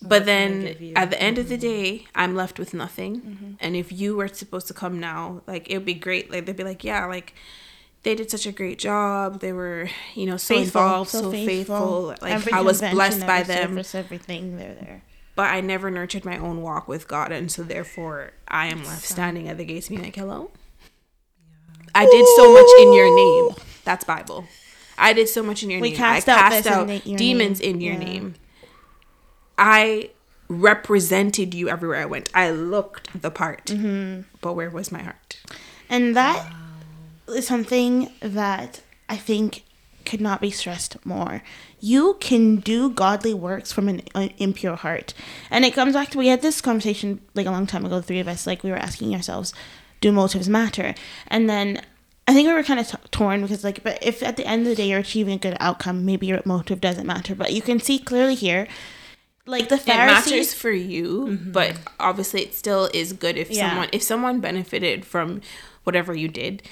[0.00, 3.20] But What can I then at the end of the day, I'm left with nothing.
[3.20, 3.52] Mm-hmm.
[3.60, 6.30] And if you were supposed to come now, like it would be great.
[6.30, 7.34] Like they'd be like, yeah, like
[8.04, 9.40] they did such a great job.
[9.40, 12.14] They were, you know, so involved, so, faithful.
[12.22, 15.02] Like Every I was blessed by them, service, everything they're there
[15.38, 19.04] but I never nurtured my own walk with God, and so therefore I am left
[19.04, 20.50] standing at the gates, being like, "Hello."
[22.00, 23.54] I did so much in your name.
[23.84, 24.44] That's Bible.
[24.96, 25.96] I did so much in your We name.
[25.96, 27.74] cast I out cast this in out demons name.
[27.74, 27.98] in your Yeah.
[28.08, 28.34] name.
[29.56, 30.10] I
[30.48, 32.30] represented you everywhere I went.
[32.34, 34.22] I looked the part, Mm-hmm.
[34.40, 35.38] but where was my heart?
[35.90, 36.46] And that
[37.28, 39.64] is something that I think
[40.04, 41.42] could not be stressed more.
[41.80, 45.12] You can do godly works from an uh, impure heart.
[45.50, 48.02] And it comes back to we had this conversation like a long time ago, the
[48.06, 49.52] three of us, like we were asking ourselves,
[50.00, 50.94] do motives matter?
[51.28, 51.82] And then
[52.26, 54.62] I think we were kind of t- torn because, like, but if at the end
[54.62, 57.34] of the day you're achieving a good outcome, maybe your motive doesn't matter.
[57.34, 58.68] But you can see clearly here
[59.46, 60.30] like the it Pharisees.
[60.30, 61.52] matters for you, mm-hmm.
[61.52, 63.70] but obviously it still is good if Yeah.
[63.70, 65.40] someone if someone benefited from
[65.84, 66.62] whatever you did.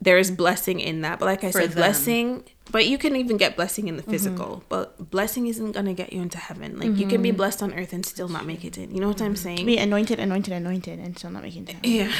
[0.00, 1.76] There is blessing in that, but like I For said, them.
[1.76, 2.44] blessing.
[2.70, 4.10] But you can even get blessing in the mm-hmm.
[4.10, 6.78] physical, but blessing isn't gonna get you into heaven.
[6.78, 7.36] Like you can be mm-hmm.
[7.36, 8.94] blessed on earth and still not make it in.
[8.94, 9.42] You know what I'm mm-hmm.
[9.42, 9.66] saying?
[9.66, 11.84] be anointed, anointed, anointed, and still not making it.
[11.84, 12.12] Yeah.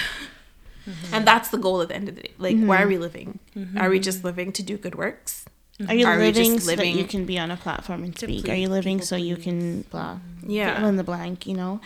[1.12, 2.32] And that's the goal at the end of the day.
[2.38, 3.38] Like, why are we living?
[3.76, 5.44] Are we just living to do good works?
[5.88, 8.48] Are you Are living just so that you can be on a platform and speak?
[8.48, 10.18] Are you living so you can blah?
[10.42, 10.78] Yeah.
[10.78, 11.80] fill in the blank, you know.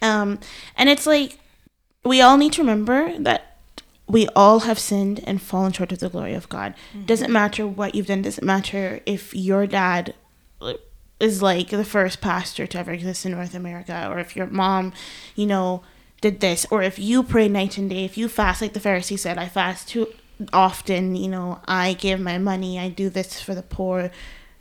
[0.00, 0.38] Um,
[0.76, 1.38] and it's like
[2.04, 3.51] we all need to remember that
[4.12, 6.74] we all have sinned and fallen short of the glory of God.
[6.74, 7.06] Mm-hmm.
[7.06, 8.20] Doesn't matter what you've done.
[8.20, 10.14] Doesn't matter if your dad
[11.18, 14.92] is like the first pastor to ever exist in North America, or if your mom,
[15.34, 15.82] you know,
[16.20, 19.18] did this, or if you pray night and day, if you fast like the Pharisee
[19.18, 20.12] said, I fast too
[20.52, 24.10] often, you know, I give my money, I do this for the poor,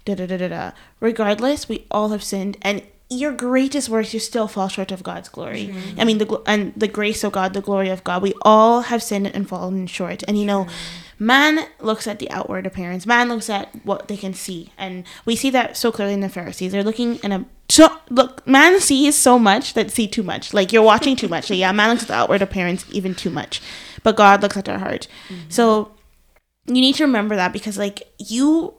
[0.05, 0.71] da da da da da.
[1.01, 5.27] Regardless, we all have sinned, and your greatest works, you still fall short of God's
[5.27, 5.75] glory.
[5.97, 8.21] I mean, the and the grace of God, the glory of God.
[8.21, 10.67] We all have sinned and fallen short, and you know.
[11.19, 13.05] Man looks at the outward appearance.
[13.05, 16.29] Man looks at what they can see, and we see that so clearly in the
[16.29, 16.71] Pharisees.
[16.71, 18.45] They're looking in a so look.
[18.47, 20.51] Man sees so much that see too much.
[20.51, 21.45] Like you're watching too much.
[21.45, 23.61] So yeah, man looks at the outward appearance even too much,
[24.01, 25.07] but God looks at our heart.
[25.29, 25.49] Mm-hmm.
[25.49, 25.91] So
[26.65, 28.73] you need to remember that because like you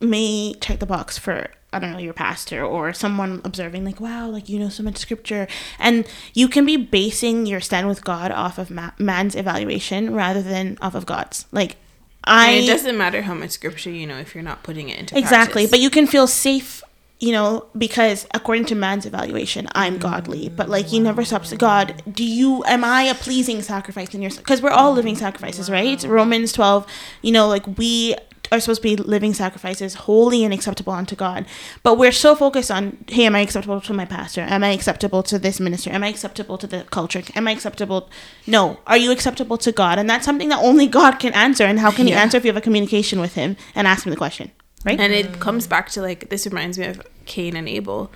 [0.00, 4.28] may check the box for I don't know your pastor or someone observing like wow
[4.28, 5.46] like you know so much scripture.
[5.78, 10.42] And you can be basing your stand with God off of ma- man's evaluation rather
[10.42, 11.46] than off of God's.
[11.52, 11.76] Like
[12.24, 14.98] I And it doesn't matter how much scripture you know if you're not putting it
[14.98, 15.30] into practice.
[15.30, 15.70] exactly practice.
[15.72, 16.82] but you can feel safe
[17.20, 20.48] you know because according to man's evaluation i'm godly.
[20.48, 20.56] Mm.
[20.56, 24.22] But like you never stops to god do you am i a pleasing sacrifice in
[24.22, 26.02] your because we're all living sacrifices right?
[26.04, 26.86] Romans 12
[27.22, 28.16] you know like we
[28.54, 31.46] are supposed to be living sacrifices holy and acceptable unto god.
[31.82, 34.42] But we're so focused on hey am i acceptable to my pastor?
[34.42, 35.90] Am i acceptable to this minister?
[35.90, 37.22] Am i acceptable to the culture?
[37.34, 38.08] Am i acceptable?
[38.46, 38.78] No.
[38.86, 39.98] Are you acceptable to god?
[39.98, 41.64] And that's something that only god can answer.
[41.64, 42.22] And how can he Yeah.
[42.22, 44.50] answer if you have a communication with him and ask him the question?
[44.84, 45.00] Right?
[45.00, 48.10] And it comes back to like this reminds me of Cain and Abel.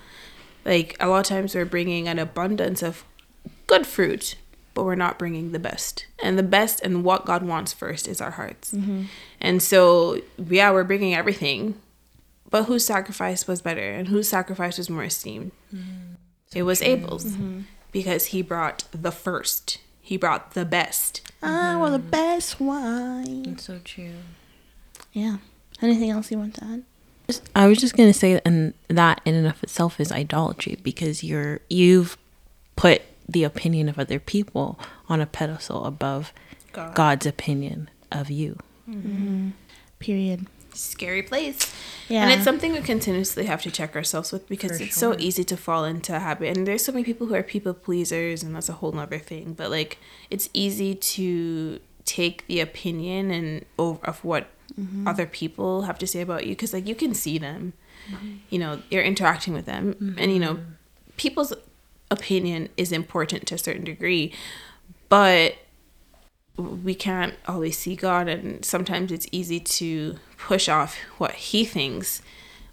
[0.65, 3.03] Like a lot of times we're bringing an abundance of
[3.67, 4.35] good fruit,
[4.79, 6.05] but we're not bringing the best.
[6.23, 8.71] And the best and what God wants first is our hearts.
[8.71, 9.03] Mm-hmm.
[9.41, 11.75] And so yeah, we're bringing everything,
[12.49, 15.51] but whose sacrifice was better and whose sacrifice was more esteemed?
[15.75, 16.13] Mm-hmm.
[16.55, 17.63] it was Abel's mm-hmm.
[17.91, 19.79] because he brought the first.
[20.01, 21.29] He brought the best.
[21.43, 23.47] Ah, well, the best wine.
[23.49, 24.13] It's so true.
[25.11, 25.39] Yeah.
[25.81, 26.83] Anything else you want to add?
[27.53, 31.59] I was just gonna say, and that in and of itself is idolatry because you're
[31.69, 32.17] you've
[32.77, 33.01] put
[33.31, 36.33] the opinion of other people on a pedestal above
[36.73, 36.95] God.
[36.95, 38.57] God's opinion of you.
[38.89, 39.49] Mm-hmm.
[39.99, 40.47] Period.
[40.73, 41.73] Scary place.
[42.07, 42.23] Yeah.
[42.23, 45.43] And it's something we continuously have to check ourselves with because For it's so easy
[45.43, 46.55] to fall into a habit.
[46.55, 49.53] And there's so many people who are people pleasers, and that's a whole nother thing.
[49.53, 49.97] But like,
[50.29, 54.47] it's easy to take the opinion and of of what
[54.79, 55.07] mm-hmm.
[55.07, 57.73] other people have to say about you because like you can see them,
[58.09, 58.37] mm-hmm.
[58.49, 60.59] you know, you're interacting with them, and you know,
[61.17, 61.53] people's
[62.11, 64.33] opinion is important to a certain degree,
[65.07, 65.55] but
[66.57, 72.21] we can't always see God, and sometimes it's easy to push off what He thinks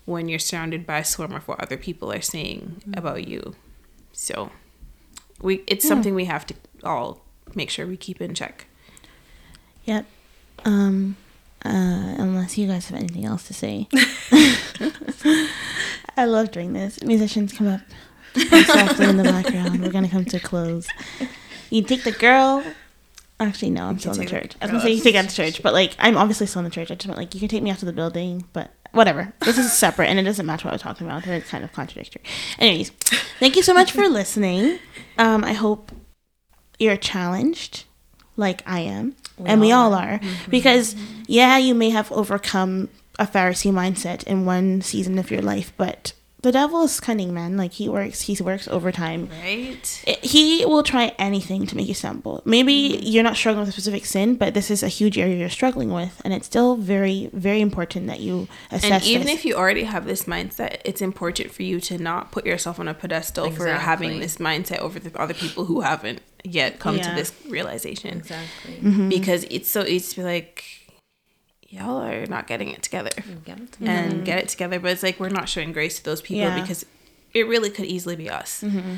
[0.04, 3.54] when you're surrounded by a swarm of what other people are saying about you.
[4.12, 4.50] So,
[5.40, 7.24] we it's something we have to all
[7.54, 8.66] make sure we keep in check.
[9.84, 10.06] Yep.
[10.64, 11.16] Um,
[11.64, 11.68] uh,
[12.18, 13.88] unless you guys have anything else to say.
[16.16, 17.02] I love doing this.
[17.02, 17.80] Musicians come up
[18.36, 19.82] softly in the background.
[19.82, 20.88] We're gonna come to a close.
[21.70, 22.64] You take the girl.
[23.38, 24.54] Actually, no, I'm still in the church.
[24.60, 26.64] I was gonna say you take out the church, but like I'm obviously still in
[26.64, 26.90] the church.
[26.90, 29.32] I just meant like you can take me out to the building, but whatever.
[29.40, 31.26] This is separate, and it doesn't match what we're talking about.
[31.26, 32.22] It's kind of contradictory.
[32.58, 32.90] Anyways,
[33.38, 34.78] thank you so much for listening.
[35.18, 35.92] Um, I hope
[36.78, 37.84] you're challenged,
[38.36, 43.72] like I am, and we all are, because yeah, you may have overcome a Pharisee
[43.72, 46.12] mindset in one season of your life, but
[46.42, 47.56] the devil is cunning, man.
[47.56, 49.28] Like he works, he works overtime.
[49.42, 50.02] Right?
[50.06, 52.42] It- he will try anything to make you stumble.
[52.44, 55.48] Maybe you're not struggling with a specific sin, but this is a huge area you're
[55.48, 59.02] struggling with, and it's still very, very important that you assess.
[59.02, 59.36] And even this.
[59.36, 62.88] if you already have this mindset, it's important for you to not put yourself on
[62.88, 67.10] a pedestal for having this mindset over the other people who haven't yet come to
[67.14, 68.18] this realization.
[68.18, 68.74] Exactly.
[68.74, 69.08] Mm-hmm.
[69.08, 70.64] Because it's so easy to be like,
[71.76, 73.10] y'all are not getting it together.
[73.16, 74.24] and mm-hmm.
[74.24, 74.78] get it together.
[74.80, 76.60] But it's like we're not showing grace to those people Yeah.
[76.60, 76.84] because
[77.34, 78.62] it really could easily be us.
[78.62, 78.96] Mm-hmm.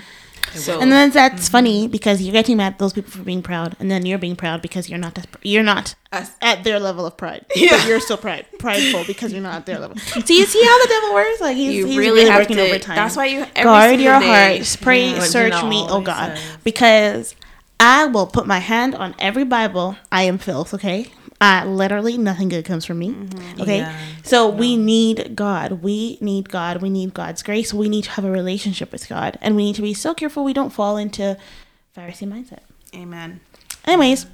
[0.55, 3.77] So And then that's funny because you're getting mad at those people for being proud,
[3.81, 6.31] and then you're being proud because you're not as- you're not Us.
[6.41, 7.45] at their level of pride.
[7.55, 7.71] Yeah.
[7.77, 9.97] But you're still pride prideful because you're not at their level.
[10.07, 11.41] So you see how the devil works?
[11.41, 12.67] Like he's, you he's really, really, have working to.
[12.67, 12.97] overtime.
[12.97, 14.77] That's why you every guard your day- hearts.
[14.77, 15.19] Pray, Yeah.
[15.19, 16.57] What search Gina me, oh God, says.
[16.65, 17.35] because
[17.81, 19.97] I will put my hand on every Bible.
[20.11, 20.73] I am filth.
[20.73, 21.09] Okay.
[21.41, 23.15] Uh, literally, nothing good comes from me.
[23.61, 23.97] Okay, Yeah.
[24.25, 25.83] so we need God.
[25.83, 26.83] We need God.
[26.83, 27.73] We need God's grace.
[27.73, 30.43] We need to have a relationship with God, and we need to be so careful
[30.43, 31.37] we don't fall into
[31.97, 32.61] Pharisee mindset.
[32.95, 33.41] Amen.
[33.85, 34.27] Anyways,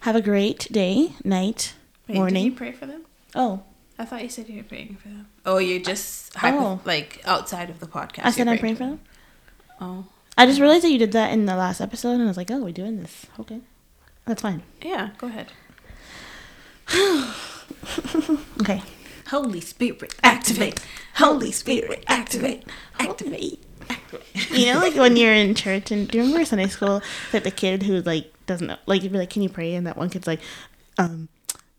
[0.00, 1.74] have a great day, night,
[2.08, 2.44] Wait, morning.
[2.44, 3.02] Did you pray for them?
[3.34, 3.62] oh,
[3.98, 5.26] I thought you said you were praying for them.
[5.44, 6.80] Oh, you're just hypo- Oh.
[6.86, 8.24] like outside of the podcast.
[8.24, 9.00] I said I'm praying for them.
[9.82, 10.06] Oh,
[10.38, 12.50] I just realized that you did that in the last episode, and I was like,
[12.50, 13.26] oh, we're doing this.
[13.38, 13.60] Okay,
[14.24, 14.62] that's fine.
[14.82, 15.10] yeah.
[15.18, 15.52] Go ahead.
[18.60, 18.82] Okay.
[19.28, 20.80] Holy Spirit, Activate.
[21.16, 22.64] Holy Spirit, activate.
[22.98, 23.62] Activate.
[23.88, 24.50] activate.
[24.50, 27.02] You know, like when you're in church, and do you remember Sunday school?
[27.32, 29.86] Like the kid who like doesn't know, like you'd be like, "Can you pray?" And
[29.86, 30.40] that one kid's like,
[30.98, 31.28] "Um,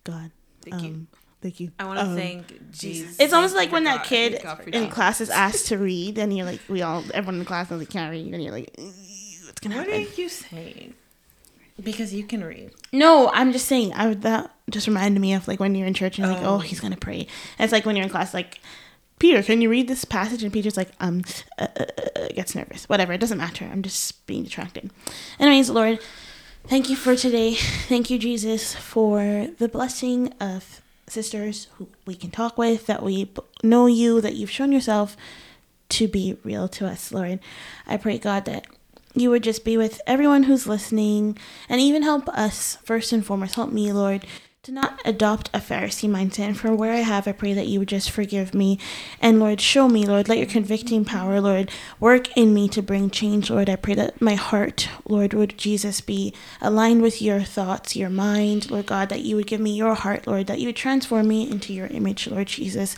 [0.03, 0.31] God,
[0.63, 1.07] Thank um, you.
[1.41, 3.19] thank you." I want to um, thank Jesus.
[3.19, 6.35] It's almost like when for that kid God in class is asked to read, and
[6.35, 8.73] you're like, we all, everyone in the class knows they can't read, and you're like,
[8.77, 10.01] what's gonna What happen?
[10.07, 10.95] are you saying?
[11.81, 12.71] Because you can read.
[12.91, 13.93] No, I'm just saying.
[13.93, 16.45] I would that just reminded me of like when you're in church and you're like,
[16.45, 16.55] Oh.
[16.55, 17.27] oh, he's gonna pray.
[17.57, 18.59] And it's like when you're in class, like,
[19.19, 20.43] Peter, can you read this passage?
[20.43, 21.23] And Peter's like, um,
[21.57, 22.87] uh, uh, uh, gets nervous.
[22.89, 23.65] Whatever, it doesn't matter.
[23.65, 24.91] I'm just being distracted.
[25.39, 25.99] Anyways, Lord,
[26.67, 27.55] thank you for today.
[27.55, 33.31] Thank you, Jesus, for the blessing of sisters who we can talk with, that we
[33.63, 35.15] know you, that you've shown yourself
[35.89, 37.39] to be real to us, Lord.
[37.85, 38.65] I pray, God, that
[39.15, 41.37] you would just be with everyone who's listening
[41.69, 43.55] and even help us, first and foremost.
[43.55, 44.25] Help me, Lord,
[44.63, 46.47] to not adopt a Pharisee mindset.
[46.47, 48.79] And for where I have, I pray that you would just forgive me.
[49.19, 53.09] And Lord, show me, Lord, let your convicting power, Lord, work in me to bring
[53.09, 53.69] change, Lord.
[53.69, 58.71] I pray that my heart, Lord, would Jesus be aligned with your thoughts, your mind,
[58.71, 61.51] Lord God, that you would give me your heart, Lord, that you would transform me
[61.51, 62.95] into your image, Lord Jesus.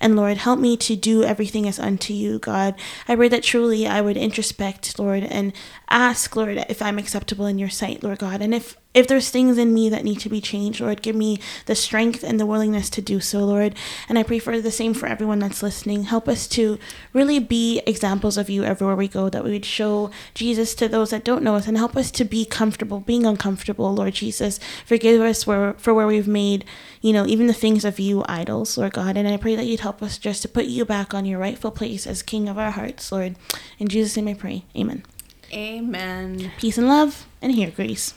[0.00, 2.74] And Lord, help me to do everything as unto you, God.
[3.06, 5.52] I pray that truly I would introspect, Lord, and
[5.90, 8.40] ask, Lord, if I'm acceptable in your sight, Lord God.
[8.40, 11.38] And if if there's things in me that need to be changed, Lord, give me
[11.66, 13.76] the strength and the willingness to do so, Lord.
[14.08, 16.04] And I pray for the same for everyone that's listening.
[16.04, 16.78] Help us to
[17.12, 21.10] really be examples of you everywhere we go, that we would show Jesus to those
[21.10, 24.58] that don't know us, and help us to be comfortable, being uncomfortable, Lord Jesus.
[24.84, 26.64] Forgive us where, for where we've made,
[27.00, 29.16] you know, even the things of you idols, Lord God.
[29.16, 31.70] And I pray that you'd help us just to put you back on your rightful
[31.70, 33.36] place as King of our hearts, Lord.
[33.78, 34.64] In Jesus' name I pray.
[34.76, 35.04] Amen.
[35.52, 36.50] Amen.
[36.58, 38.14] Peace and love, and here, grace.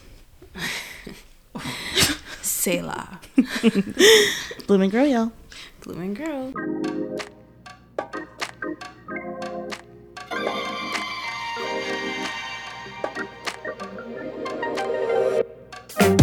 [2.42, 3.20] Selah.
[4.68, 5.32] Bloom and grow, y'all.
[5.82, 6.54] Blooming girl.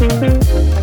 [0.00, 0.79] Thank